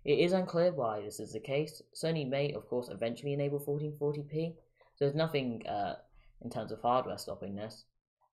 It 0.03 0.19
is 0.19 0.33
unclear 0.33 0.73
why 0.73 0.99
this 0.99 1.21
is 1.21 1.31
the 1.31 1.39
case. 1.39 1.81
Sony 1.95 2.27
may, 2.27 2.51
of 2.51 2.67
course, 2.67 2.89
eventually 2.89 3.31
enable 3.31 3.61
1440p, 3.61 4.51
so 4.51 5.05
there's 5.05 5.15
nothing 5.15 5.65
uh, 5.65 5.95
in 6.41 6.49
terms 6.49 6.73
of 6.73 6.81
hardware 6.81 7.17
stopping 7.17 7.55
this, 7.55 7.85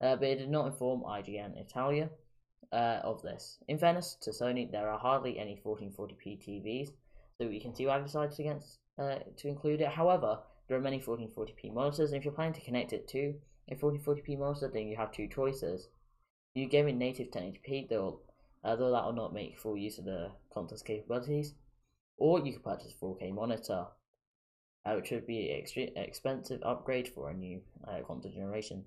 uh, 0.02 0.16
but 0.16 0.30
it 0.30 0.40
did 0.40 0.50
not 0.50 0.66
inform 0.66 1.04
IGN 1.04 1.56
Italia 1.56 2.10
uh, 2.74 3.02
of 3.04 3.22
this. 3.22 3.60
In 3.68 3.78
fairness 3.78 4.18
to 4.24 4.32
Sony, 4.32 4.72
there 4.72 4.90
are 4.90 4.98
hardly 4.98 5.38
any 5.38 5.62
1440p 5.64 6.40
TVs, 6.44 6.90
so 7.38 7.48
you 7.48 7.62
can 7.62 7.76
see 7.76 7.86
why 7.86 8.00
I 8.00 8.02
decided 8.02 8.40
against 8.40 8.80
uh, 8.98 9.18
to 9.38 9.48
include 9.48 9.82
it. 9.82 9.90
However, 9.90 10.40
there 10.68 10.76
are 10.76 10.82
many 10.82 11.00
1440p 11.00 11.72
monitors, 11.72 12.10
and 12.10 12.18
if 12.18 12.26
you're 12.26 12.34
planning 12.34 12.56
to 12.56 12.62
connect 12.62 12.92
it 12.92 13.08
to 13.10 13.36
a 13.70 13.76
1440p 13.76 14.38
monitor, 14.38 14.70
then 14.72 14.88
you 14.88 14.96
have 14.96 15.12
two 15.12 15.28
choices. 15.28 15.88
You 16.54 16.68
game 16.68 16.88
in 16.88 16.98
native 16.98 17.32
1080p, 17.32 17.90
though, 17.90 18.22
uh, 18.64 18.76
though 18.76 18.92
that 18.92 19.06
will 19.06 19.14
not 19.14 19.34
make 19.34 19.60
full 19.60 19.78
use 19.78 19.98
of 19.98 20.06
the 20.06 20.32
console's 20.54 20.82
capabilities, 20.82 21.54
or 22.18 22.40
you 22.40 22.54
can 22.54 22.62
purchase 22.62 22.94
a 22.94 23.06
4K 23.06 23.34
monitor, 23.34 23.88
uh, 24.86 24.94
which 24.94 25.12
would 25.12 25.28
be 25.28 25.52
an 25.52 25.60
extreme 25.60 25.90
expensive 25.96 26.62
upgrade 26.64 27.08
for 27.08 27.30
a 27.30 27.34
new 27.34 27.62
uh, 27.88 28.00
console 28.08 28.32
generation. 28.32 28.86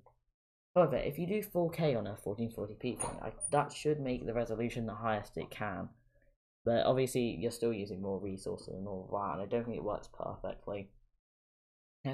However, 0.75 0.97
if 0.97 1.19
you 1.19 1.27
do 1.27 1.43
4K 1.43 1.99
on 1.99 2.07
a 2.07 2.17
1440p 2.25 2.81
thing, 2.81 3.19
I, 3.21 3.33
that 3.51 3.73
should 3.73 4.01
make 4.01 4.25
the 4.25 4.35
resolution 4.35 4.87
the 4.87 4.95
highest 4.95 5.37
it 5.37 5.51
can. 5.51 5.89
But 6.65 6.87
obviously, 6.87 7.37
you're 7.41 7.51
still 7.51 7.73
using 7.73 8.01
more 8.01 8.21
resources 8.21 8.75
and 8.75 8.87
all 8.87 9.09
that, 9.13 9.35
and 9.35 9.43
I 9.43 9.47
don't 9.47 9.65
think 9.65 9.77
it 9.77 9.85
works 9.85 10.09
perfectly. 10.09 10.89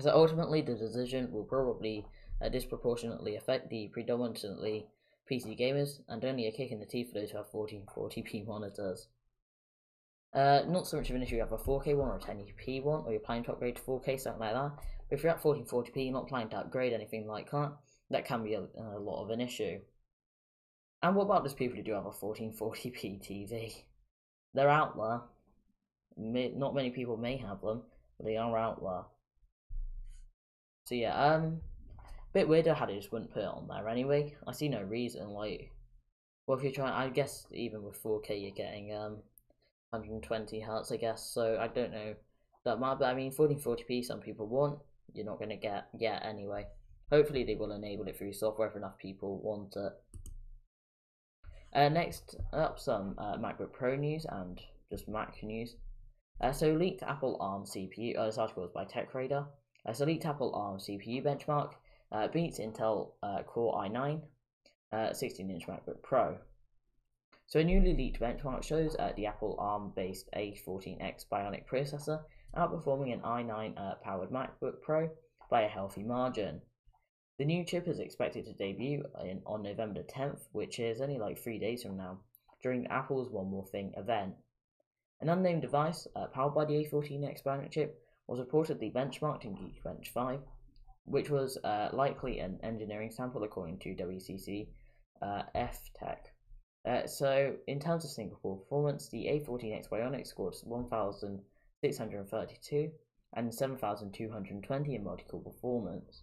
So 0.01 0.11
ultimately, 0.11 0.61
the 0.63 0.75
decision 0.75 1.31
will 1.31 1.45
probably 1.45 2.07
disproportionately 2.49 3.37
affect 3.37 3.71
the 3.71 3.89
predominantly 3.93 4.87
PC 5.31 5.59
gamers, 5.59 6.01
and 6.09 6.25
only 6.25 6.47
a 6.47 6.53
kick 6.53 6.71
in 6.71 6.81
the 6.81 6.87
teeth 6.87 7.13
for 7.13 7.21
those 7.21 7.31
who 7.31 7.39
have 7.39 7.51
1440p 7.51 8.47
monitors. 8.47 9.09
Uh, 10.35 10.63
not 10.67 10.87
so 10.87 10.97
much 10.97 11.11
of 11.11 11.17
an 11.17 11.23
issue 11.23 11.37
if 11.37 11.37
you 11.37 11.41
have 11.41 11.53
a 11.53 11.59
4K 11.59 11.97
one 11.97 12.09
or 12.09 12.17
a 12.17 12.19
1080p 12.19 12.83
one, 12.83 13.05
or 13.07 13.13
you're 13.13 13.21
planning 13.21 13.45
to 13.45 13.53
upgrade 13.53 13.77
to 13.77 13.83
4K, 13.83 14.21
something 14.21 14.41
like 14.41 14.53
that. 14.53 14.73
But 15.09 15.17
if 15.17 15.23
you're 15.23 15.33
at 15.33 15.43
1440p, 15.43 15.97
you're 15.97 16.13
not 16.13 16.29
planning 16.29 16.49
to 16.51 16.59
upgrade 16.59 16.93
anything 16.93 17.27
like 17.27 17.51
that, 17.53 17.73
that 18.11 18.25
can 18.25 18.43
be 18.43 18.55
a, 18.55 18.61
a 18.61 18.99
lot 18.99 19.23
of 19.23 19.31
an 19.31 19.41
issue. 19.41 19.79
And 21.03 21.15
what 21.15 21.25
about 21.25 21.45
those 21.45 21.55
people 21.55 21.77
who 21.77 21.83
do 21.83 21.93
have 21.93 22.07
a 22.07 22.11
1440p 22.11 23.21
TV? 23.53 23.75
They're 24.55 24.69
out 24.69 24.97
there. 24.97 25.21
May, 26.17 26.53
not 26.57 26.75
many 26.75 26.91
people 26.91 27.17
may 27.17 27.37
have 27.37 27.61
them, 27.61 27.83
but 28.17 28.27
they 28.27 28.37
are 28.37 28.57
out 28.57 28.83
there. 28.83 29.05
So 30.87 30.95
yeah, 30.95 31.15
um, 31.15 31.61
bit 32.35 32.49
weirder 32.49 32.75
how 32.75 32.85
they 32.85 32.97
just 32.97 33.13
wouldn't 33.13 33.33
put 33.33 33.43
it 33.43 33.49
on 33.49 33.69
there 33.69 33.89
anyway. 33.89 34.35
I 34.47 34.53
see 34.53 34.69
no 34.69 34.83
reason. 34.83 35.31
Like, 35.31 35.71
well, 36.47 36.59
if 36.59 36.65
you're 36.65 36.73
trying, 36.73 36.93
I 36.93 37.09
guess 37.09 37.47
even 37.53 37.83
with 37.83 38.03
4K, 38.03 38.43
you're 38.43 38.51
getting 38.51 38.93
um 38.93 39.19
120 39.91 40.61
hertz, 40.61 40.91
I 40.91 40.97
guess. 40.97 41.31
So 41.33 41.57
I 41.61 41.69
don't 41.69 41.93
know 41.93 42.15
that 42.65 42.81
might, 42.81 42.99
but 42.99 43.07
I 43.07 43.15
mean, 43.15 43.31
1440p, 43.31 44.05
some 44.05 44.21
people 44.21 44.49
want. 44.49 44.81
You're 45.15 45.27
not 45.27 45.39
gonna 45.39 45.57
get 45.57 45.87
yet 45.99 46.25
anyway. 46.25 46.67
Hopefully, 47.11 47.45
they 47.45 47.55
will 47.55 47.73
enable 47.73 48.07
it 48.09 48.19
through 48.19 48.33
software 48.33 48.69
if 48.69 48.77
enough 48.77 48.99
people 48.99 49.41
want 49.41 49.77
it. 49.77 49.93
Uh, 51.73 51.89
next 51.89 52.37
up, 52.53 52.81
some 52.81 53.15
uh, 53.19 53.37
MacBook 53.37 53.73
Pro 53.73 53.95
news 53.95 54.27
and 54.29 54.61
just 54.91 55.09
Mac 55.09 55.41
news. 55.43 55.77
Uh, 56.41 56.53
so, 56.53 56.73
leaked 56.73 57.03
Apple 57.03 57.37
ARM 57.41 57.65
CPU. 57.65 58.19
Uh, 58.19 58.27
this 58.27 58.39
article 58.39 58.65
is 58.65 58.71
by 58.73 58.85
TechRadar. 58.85 59.47
Uh, 59.87 59.93
so, 59.93 60.05
leaked 60.05 60.25
Apple 60.25 60.53
ARM 60.55 60.79
CPU 60.79 61.23
benchmark 61.23 61.73
uh, 62.15 62.29
beats 62.29 62.59
Intel 62.59 63.11
uh, 63.23 63.43
Core 63.43 63.75
i9 63.75 64.21
16-inch 64.93 65.67
MacBook 65.67 66.01
Pro. 66.03 66.39
So, 67.47 67.59
a 67.59 67.65
newly 67.65 67.95
leaked 67.95 68.21
benchmark 68.21 68.63
shows 68.63 68.97
the 69.17 69.27
Apple 69.27 69.57
ARM-based 69.59 70.31
A14X 70.35 71.27
Bionic 71.31 71.67
processor 71.67 72.21
outperforming 72.57 73.13
an 73.13 73.21
i9-powered 73.21 74.31
MacBook 74.31 74.81
Pro 74.83 75.11
by 75.51 75.63
a 75.63 75.69
healthy 75.69 76.05
margin. 76.05 76.61
The 77.39 77.45
new 77.45 77.65
chip 77.65 77.89
is 77.89 77.99
expected 77.99 78.45
to 78.45 78.53
debut 78.53 79.03
in, 79.25 79.43
on 79.45 79.63
November 79.63 80.05
10th, 80.05 80.43
which 80.53 80.79
is 80.79 81.01
only 81.01 81.19
like 81.19 81.39
three 81.39 81.59
days 81.59 81.83
from 81.83 81.97
now, 81.97 82.21
during 82.63 82.87
Apple's 82.87 83.31
One 83.31 83.51
More 83.51 83.67
Thing 83.67 83.93
event. 83.97 84.35
An 85.21 85.29
unnamed 85.29 85.63
device, 85.63 86.07
uh, 86.15 86.27
powered 86.27 86.55
by 86.55 86.65
the 86.65 86.75
A14X 86.75 87.43
Bionic 87.43 87.73
chip, 87.73 88.01
was 88.29 88.39
reportedly 88.39 88.93
benchmarked 88.93 89.45
in 89.45 89.57
Geekbench 89.57 90.09
5, 90.09 90.41
which 91.05 91.31
was 91.31 91.57
uh, 91.65 91.89
likely 91.93 92.39
an 92.39 92.59
engineering 92.63 93.11
sample 93.11 93.43
according 93.45 93.79
to 93.79 93.95
WCC 93.95 94.69
uh, 95.23 95.43
F-Tech. 95.55 96.27
Uh, 96.87 97.07
so, 97.07 97.57
in 97.67 97.81
terms 97.81 98.05
of 98.05 98.11
single 98.11 98.37
core 98.39 98.59
performance, 98.59 99.09
the 99.09 99.25
A14X 99.27 99.89
Bionic 99.89 100.27
scored 100.27 100.55
1,632 100.65 102.91
and 103.37 103.55
7,220 103.55 104.95
in 104.95 105.05
multi-core 105.05 105.43
performance. 105.43 106.23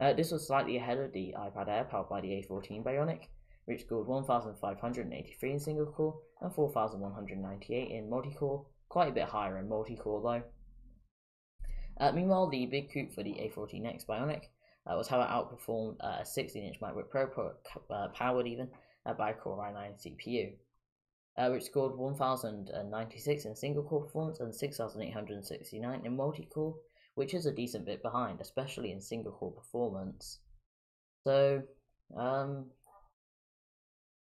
Uh, 0.00 0.12
this 0.12 0.32
was 0.32 0.46
slightly 0.46 0.76
ahead 0.76 0.98
of 0.98 1.12
the 1.12 1.34
iPad 1.38 1.68
Air 1.68 1.84
powered 1.84 2.08
by 2.08 2.20
the 2.20 2.28
A14 2.28 2.82
Bionic, 2.82 3.28
which 3.66 3.82
scored 3.82 4.08
1,583 4.08 5.52
in 5.52 5.60
single 5.60 5.86
core 5.86 6.18
and 6.40 6.52
4,198 6.52 7.90
in 7.90 8.10
multi 8.10 8.34
core, 8.34 8.66
quite 8.88 9.08
a 9.08 9.12
bit 9.12 9.28
higher 9.28 9.58
in 9.58 9.68
multi 9.68 9.96
core 9.96 10.20
though. 10.20 10.42
Uh, 11.98 12.12
meanwhile, 12.12 12.48
the 12.48 12.66
big 12.66 12.92
coup 12.92 13.08
for 13.14 13.22
the 13.22 13.34
A14X 13.34 14.06
Bionic 14.06 14.44
uh, 14.86 14.96
was 14.96 15.08
how 15.08 15.20
it 15.20 15.28
outperformed 15.28 15.96
uh, 16.00 16.18
a 16.20 16.24
16 16.24 16.62
inch 16.62 16.80
MacBook 16.80 17.10
Pro, 17.10 17.52
uh, 17.90 18.08
powered 18.08 18.46
even 18.46 18.68
uh, 19.06 19.14
by 19.14 19.30
a 19.30 19.34
Core 19.34 19.58
i9 19.58 20.04
CPU, 20.04 21.52
which 21.52 21.64
scored 21.64 21.96
1,096 21.96 23.44
in 23.44 23.56
single 23.56 23.84
core 23.84 24.02
performance 24.02 24.40
and 24.40 24.54
6,869 24.54 26.02
in 26.04 26.16
multi 26.16 26.48
core 26.52 26.74
which 27.14 27.34
is 27.34 27.46
a 27.46 27.52
decent 27.52 27.84
bit 27.86 28.02
behind, 28.02 28.40
especially 28.40 28.90
in 28.90 29.00
single 29.00 29.32
core 29.32 29.52
performance. 29.52 30.40
So, 31.22 31.62
um, 32.16 32.66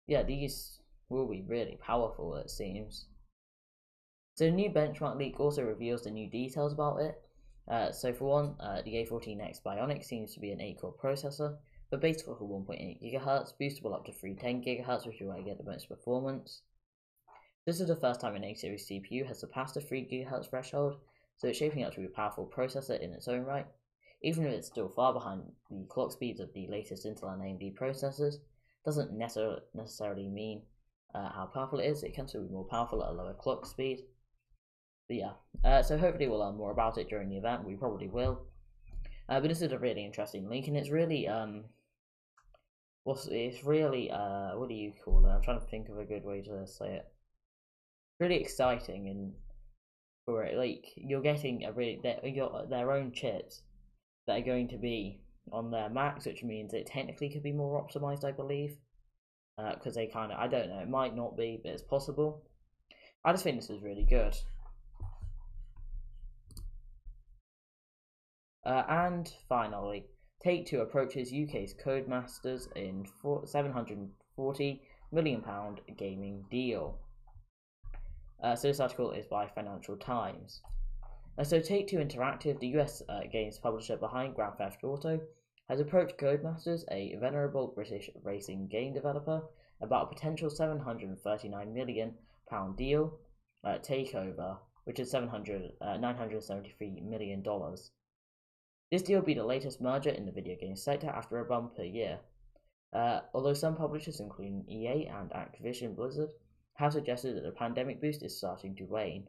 yeah, 0.07 0.23
these 0.23 0.79
will 1.09 1.27
be 1.27 1.43
really 1.47 1.77
powerful, 1.81 2.35
it 2.35 2.49
seems. 2.49 3.07
So, 4.35 4.45
the 4.45 4.51
new 4.51 4.69
benchmark 4.69 5.17
leak 5.17 5.39
also 5.39 5.63
reveals 5.63 6.03
the 6.03 6.11
new 6.11 6.29
details 6.29 6.73
about 6.73 7.01
it. 7.01 7.19
Uh, 7.67 7.91
so, 7.91 8.13
for 8.13 8.25
one, 8.25 8.55
uh, 8.59 8.81
the 8.83 8.93
A14X 8.93 9.61
Bionic 9.61 10.05
seems 10.05 10.33
to 10.33 10.39
be 10.39 10.51
an 10.51 10.61
8 10.61 10.79
core 10.79 10.95
processor, 11.03 11.57
but 11.91 12.01
based 12.01 12.27
off 12.27 12.41
of 12.41 12.47
1.8 12.47 13.01
GHz, 13.01 13.53
boostable 13.59 13.93
up 13.93 14.05
to 14.05 14.13
310 14.13 14.63
GHz, 14.63 15.05
which 15.05 15.21
is 15.21 15.27
where 15.27 15.37
I 15.37 15.41
get 15.41 15.57
the 15.57 15.69
most 15.69 15.89
performance. 15.89 16.61
This 17.65 17.81
is 17.81 17.87
the 17.87 17.95
first 17.97 18.21
time 18.21 18.35
an 18.35 18.45
A 18.45 18.53
series 18.53 18.87
CPU 18.87 19.27
has 19.27 19.39
surpassed 19.39 19.73
the 19.73 19.81
3 19.81 20.07
GHz 20.09 20.49
threshold, 20.49 20.95
so 21.35 21.47
it's 21.49 21.57
shaping 21.57 21.83
up 21.83 21.93
to 21.93 21.99
be 21.99 22.05
a 22.05 22.09
powerful 22.09 22.49
processor 22.55 22.97
in 22.99 23.11
its 23.11 23.27
own 23.27 23.43
right. 23.43 23.67
Even 24.23 24.45
if 24.45 24.53
it's 24.53 24.67
still 24.67 24.87
far 24.87 25.11
behind 25.11 25.43
the 25.69 25.85
clock 25.89 26.13
speeds 26.13 26.39
of 26.39 26.53
the 26.53 26.67
latest 26.67 27.05
Intel 27.05 27.33
and 27.33 27.41
AMD 27.41 27.77
processors, 27.77 28.35
doesn't 28.85 29.11
necessarily 29.11 30.29
mean 30.29 30.61
uh, 31.13 31.29
how 31.29 31.49
powerful 31.53 31.79
it 31.79 31.87
is. 31.87 32.03
It 32.03 32.13
can 32.13 32.27
still 32.27 32.43
be 32.43 32.53
more 32.53 32.65
powerful 32.65 33.03
at 33.03 33.09
a 33.09 33.11
lower 33.11 33.33
clock 33.33 33.65
speed. 33.65 34.05
But 35.07 35.17
yeah, 35.17 35.31
uh, 35.63 35.83
so 35.83 35.97
hopefully 35.97 36.27
we'll 36.27 36.39
learn 36.39 36.57
more 36.57 36.71
about 36.71 36.97
it 36.97 37.09
during 37.09 37.29
the 37.29 37.37
event. 37.37 37.65
We 37.65 37.75
probably 37.75 38.07
will. 38.07 38.41
Uh, 39.29 39.39
but 39.39 39.49
this 39.49 39.61
is 39.61 39.71
a 39.71 39.79
really 39.79 40.05
interesting 40.05 40.49
link, 40.49 40.67
and 40.67 40.77
it's 40.77 40.89
really 40.89 41.27
um, 41.27 41.65
what's 43.03 43.27
it's 43.27 43.63
really 43.63 44.11
uh, 44.11 44.57
what 44.57 44.69
do 44.69 44.75
you 44.75 44.93
call 45.03 45.25
it? 45.25 45.29
I'm 45.29 45.41
trying 45.41 45.59
to 45.59 45.65
think 45.67 45.89
of 45.89 45.97
a 45.97 46.05
good 46.05 46.23
way 46.23 46.41
to 46.41 46.67
say 46.67 46.95
it. 46.95 47.05
Really 48.19 48.35
exciting 48.35 49.07
and 49.09 49.33
for 50.25 50.43
it. 50.43 50.57
Like 50.57 50.85
you're 50.95 51.21
getting 51.21 51.65
a 51.65 51.71
really 51.71 51.99
their, 52.03 52.19
their 52.69 52.91
own 52.91 53.11
chips 53.13 53.61
that 54.27 54.37
are 54.39 54.45
going 54.45 54.67
to 54.69 54.77
be 54.77 55.21
on 55.51 55.71
their 55.71 55.89
Macs, 55.89 56.25
which 56.25 56.43
means 56.43 56.73
it 56.73 56.85
technically 56.85 57.29
could 57.29 57.43
be 57.43 57.53
more 57.53 57.81
optimized, 57.81 58.25
I 58.25 58.31
believe. 58.31 58.77
Because 59.57 59.97
uh, 59.97 60.01
they 60.01 60.07
kind 60.07 60.31
of, 60.31 60.37
I 60.37 60.47
don't 60.47 60.69
know, 60.69 60.79
it 60.79 60.89
might 60.89 61.15
not 61.15 61.35
be, 61.35 61.59
but 61.63 61.71
it's 61.71 61.81
possible. 61.81 62.43
I 63.25 63.31
just 63.31 63.43
think 63.43 63.59
this 63.59 63.71
is 63.71 63.81
really 63.81 64.05
good. 64.07 64.35
Uh, 68.67 68.83
and 68.89 69.31
finally, 69.47 70.05
Take 70.43 70.65
Two 70.65 70.81
approaches 70.81 71.31
UK's 71.31 71.73
Codemasters 71.73 72.67
in 72.75 73.07
740 73.45 74.81
million 75.09 75.41
pound 75.41 75.79
gaming 75.97 76.43
deal. 76.51 76.99
Uh, 78.43 78.57
so 78.57 78.67
this 78.67 78.81
article 78.81 79.13
is 79.13 79.25
by 79.25 79.47
Financial 79.47 79.95
Times. 79.95 80.61
Uh, 81.37 81.45
so 81.45 81.61
Take 81.61 81.87
Two 81.87 81.99
Interactive, 81.99 82.59
the 82.59 82.67
US 82.79 83.01
uh, 83.07 83.21
games 83.31 83.57
publisher 83.57 83.95
behind 83.95 84.35
Grand 84.35 84.57
Theft 84.57 84.83
Auto, 84.83 85.21
has 85.69 85.79
approached 85.79 86.17
Codemasters, 86.17 86.83
a 86.91 87.15
venerable 87.21 87.67
British 87.67 88.09
racing 88.21 88.67
game 88.67 88.93
developer, 88.93 89.43
about 89.79 90.11
a 90.11 90.13
potential 90.13 90.49
739 90.49 91.73
million 91.73 92.15
pound 92.49 92.75
deal 92.75 93.17
uh, 93.63 93.77
takeover, 93.77 94.57
which 94.83 94.99
is 94.99 95.09
700 95.09 95.71
uh, 95.79 95.95
973 95.95 97.01
million. 97.01 97.41
This 98.89 99.01
deal 99.01 99.19
will 99.19 99.25
be 99.25 99.33
the 99.33 99.43
latest 99.43 99.81
merger 99.81 100.11
in 100.11 100.25
the 100.25 100.31
video 100.31 100.55
game 100.55 100.77
sector 100.77 101.09
after 101.09 101.39
a 101.39 101.45
bumper 101.45 101.83
year. 101.83 102.19
Uh, 102.93 103.19
although 103.33 103.53
some 103.53 103.75
publishers, 103.75 104.21
including 104.21 104.65
EA 104.69 105.07
and 105.07 105.29
Activision 105.31 105.93
Blizzard, 105.93 106.29
have 106.75 106.93
suggested 106.93 107.35
that 107.35 107.43
the 107.43 107.51
pandemic 107.51 107.99
boost 107.99 108.23
is 108.23 108.37
starting 108.37 108.75
to 108.77 108.85
wane. 108.85 109.27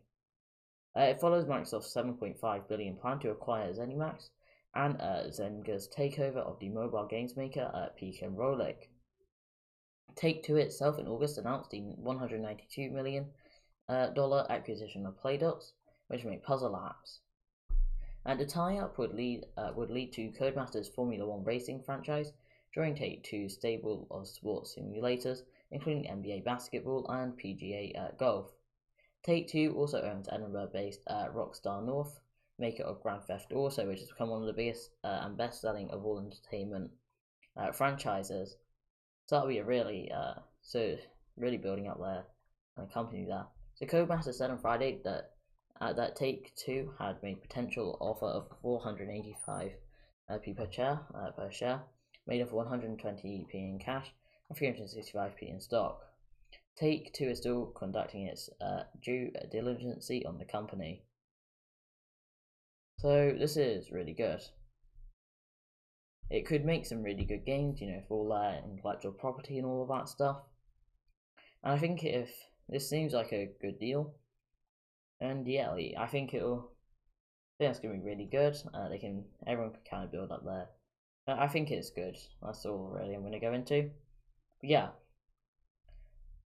Uh, 0.97 1.03
it 1.03 1.21
follows 1.21 1.45
Microsoft's 1.45 1.93
7.5 1.93 2.69
billion 2.69 2.97
plan 2.97 3.19
to 3.19 3.31
acquire 3.31 3.73
ZeniMax, 3.73 4.29
and 4.75 5.01
uh, 5.01 5.25
takeover 5.89 6.37
of 6.37 6.61
the 6.61 6.69
mobile 6.69 7.07
games 7.07 7.37
maker 7.37 7.69
uh, 7.75 7.89
Peak 7.97 8.23
and. 8.23 8.89
Take 10.15 10.45
Two 10.45 10.57
itself 10.57 10.99
in 10.99 11.09
August 11.09 11.37
announced 11.37 11.71
the 11.71 11.81
192 11.81 12.91
million 12.91 13.27
uh, 13.89 14.11
dollar 14.11 14.47
acquisition 14.51 15.05
of 15.05 15.21
Playdots, 15.21 15.73
which 16.07 16.25
make 16.25 16.45
puzzle 16.45 16.73
apps. 16.73 17.19
And 18.25 18.39
the 18.39 18.47
tie-up 18.47 18.99
would 18.99 19.15
lead 19.15 19.47
uh, 19.57 19.73
would 19.75 19.91
lead 19.91 20.13
to 20.15 20.33
Codemasters 20.33 20.93
Formula 20.93 21.27
One 21.27 21.45
racing 21.45 21.83
franchise, 21.83 22.33
drawing 22.73 22.95
Take 22.95 23.25
Two's 23.25 23.55
stable 23.55 24.07
of 24.11 24.29
sports 24.29 24.77
simulators, 24.79 25.43
including 25.71 26.05
NBA 26.05 26.45
basketball 26.45 27.09
and 27.09 27.39
PGA 27.39 27.99
uh, 27.99 28.11
golf. 28.19 28.53
Take 29.23 29.49
Two 29.49 29.75
also 29.77 30.03
owns 30.03 30.29
Edinburgh-based 30.31 31.01
uh, 31.07 31.29
Rockstar 31.29 31.85
North, 31.85 32.21
maker 32.59 32.83
of 32.83 33.03
Grand 33.03 33.23
Theft 33.25 33.53
Auto, 33.53 33.87
which 33.87 34.01
has 34.01 34.09
become 34.09 34.31
one 34.31 34.43
of 34.43 34.47
the 34.47 34.53
biggest 34.53 34.91
uh, 35.05 35.21
and 35.23 35.37
best-selling 35.37 35.91
of 35.91 36.05
all 36.05 36.19
entertainment 36.19 36.91
uh, 37.57 37.73
franchises. 37.73 38.57
So 39.27 39.37
that'll 39.37 39.49
be 39.49 39.59
a 39.59 39.65
really 39.65 40.11
uh, 40.11 40.35
so 40.63 40.97
really 41.37 41.59
building 41.59 41.89
up 41.89 41.99
their 41.99 42.25
uh, 42.77 42.87
company 42.87 43.25
there. 43.25 43.47
So 43.75 43.87
Codemaster 43.87 44.35
said 44.35 44.51
on 44.51 44.59
Friday 44.59 45.01
that 45.05 45.33
uh, 45.81 45.93
that 45.93 46.17
Take 46.17 46.55
Two 46.57 46.93
had 46.99 47.23
made 47.23 47.43
potential 47.43 47.97
offer 48.01 48.27
of 48.27 48.49
485 48.63 49.73
uh, 50.29 50.39
per 50.39 50.71
share 50.71 51.01
uh, 51.15 51.31
per 51.31 51.51
share, 51.51 51.83
made 52.27 52.41
of 52.41 52.51
120p 52.51 53.55
in 53.55 53.79
cash 53.83 54.13
and 54.49 54.59
365p 54.59 55.43
in 55.43 55.61
stock. 55.61 56.01
Take 56.77 57.13
Two 57.13 57.29
is 57.29 57.39
still 57.39 57.67
conducting 57.67 58.27
its 58.27 58.51
uh, 58.61 58.85
due 59.03 59.31
diligence 59.51 60.11
on 60.27 60.39
the 60.39 60.45
company. 60.45 61.03
So 62.99 63.35
this 63.39 63.57
is 63.57 63.93
really 63.93 64.15
good. 64.15 64.41
It 66.31 66.47
could 66.47 66.65
make 66.65 66.85
some 66.85 67.03
really 67.03 67.25
good 67.25 67.47
games, 67.47 67.81
you 67.81 67.89
know, 67.89 68.03
for 68.07 68.19
all 68.19 68.29
their 68.29 68.63
intellectual 68.71 69.13
property 69.13 69.59
and 69.59 69.67
all 69.67 69.83
of 69.83 69.89
that 69.89 70.09
stuff. 70.09 70.39
And 71.63 71.73
I 71.73 71.79
think 71.79 72.05
if 72.05 72.29
this 72.69 72.89
seems 72.89 73.13
like 73.13 73.33
a 73.33 73.51
good 73.63 73.79
deal, 73.79 74.15
and 75.21 75.47
yeah, 75.47 75.75
I 75.99 76.07
think 76.07 76.35
it'll. 76.35 76.71
I 77.61 77.65
think 77.65 77.71
it's 77.71 77.81
gonna 77.81 77.95
be 77.95 78.01
really 78.01 78.29
good. 78.31 78.57
Uh, 78.73 78.89
they 78.89 78.99
can 78.99 79.25
everyone 79.47 79.73
can 79.73 79.83
kind 79.91 80.05
of 80.05 80.13
build 80.13 80.31
up 80.31 80.45
there. 80.45 80.69
I 81.27 81.49
think 81.49 81.71
it's 81.71 81.91
good. 81.91 82.17
That's 82.43 82.65
all 82.65 82.97
really 82.97 83.15
I'm 83.15 83.23
gonna 83.23 83.41
go 83.41 83.53
into. 83.53 83.91
But 84.61 84.71
yeah, 84.71 84.89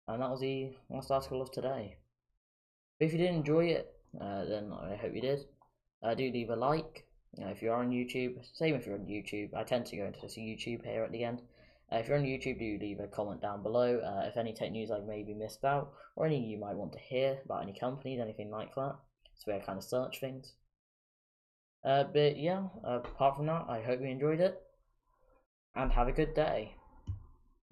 and 0.07 0.21
that 0.21 0.29
was 0.29 0.41
the 0.41 0.71
last 0.89 1.11
article 1.11 1.41
of 1.41 1.51
today. 1.51 1.97
But 2.99 3.05
if 3.05 3.11
you 3.11 3.17
did 3.17 3.33
enjoy 3.33 3.65
it, 3.65 3.93
uh, 4.19 4.45
then 4.45 4.71
I 4.71 4.95
hope 4.95 5.15
you 5.15 5.21
did. 5.21 5.45
Uh, 6.03 6.13
do 6.13 6.31
leave 6.31 6.49
a 6.49 6.55
like. 6.55 7.05
You 7.37 7.43
know, 7.43 7.51
if 7.51 7.61
you 7.61 7.71
are 7.71 7.79
on 7.79 7.89
YouTube, 7.89 8.37
same 8.53 8.75
if 8.75 8.85
you're 8.85 8.95
on 8.95 9.05
YouTube. 9.05 9.53
I 9.53 9.63
tend 9.63 9.85
to 9.87 9.97
go 9.97 10.05
into 10.05 10.21
this 10.21 10.37
YouTube 10.37 10.85
here 10.85 11.03
at 11.03 11.11
the 11.11 11.23
end. 11.23 11.41
Uh, 11.91 11.97
if 11.97 12.07
you're 12.07 12.17
on 12.17 12.23
YouTube, 12.23 12.59
do 12.59 12.77
leave 12.79 12.99
a 12.99 13.07
comment 13.07 13.41
down 13.41 13.61
below 13.61 13.99
uh, 13.99 14.25
if 14.27 14.37
any 14.37 14.53
tech 14.53 14.71
news 14.71 14.89
I 14.91 14.99
maybe 14.99 15.33
missed 15.33 15.63
out, 15.63 15.91
or 16.15 16.25
any 16.25 16.43
you 16.43 16.57
might 16.57 16.75
want 16.75 16.93
to 16.93 16.99
hear 16.99 17.39
about 17.45 17.63
any 17.63 17.77
companies, 17.77 18.19
anything 18.19 18.49
like 18.49 18.73
that. 18.75 18.95
So 19.35 19.53
I 19.53 19.59
kind 19.59 19.77
of 19.77 19.83
search 19.83 20.19
things. 20.19 20.53
Uh, 21.83 22.05
but 22.05 22.37
yeah, 22.37 22.63
apart 22.83 23.37
from 23.37 23.45
that, 23.45 23.65
I 23.69 23.81
hope 23.81 24.01
you 24.01 24.07
enjoyed 24.07 24.39
it, 24.39 24.59
and 25.75 25.91
have 25.91 26.07
a 26.07 26.11
good 26.11 26.33
day. 26.33 26.75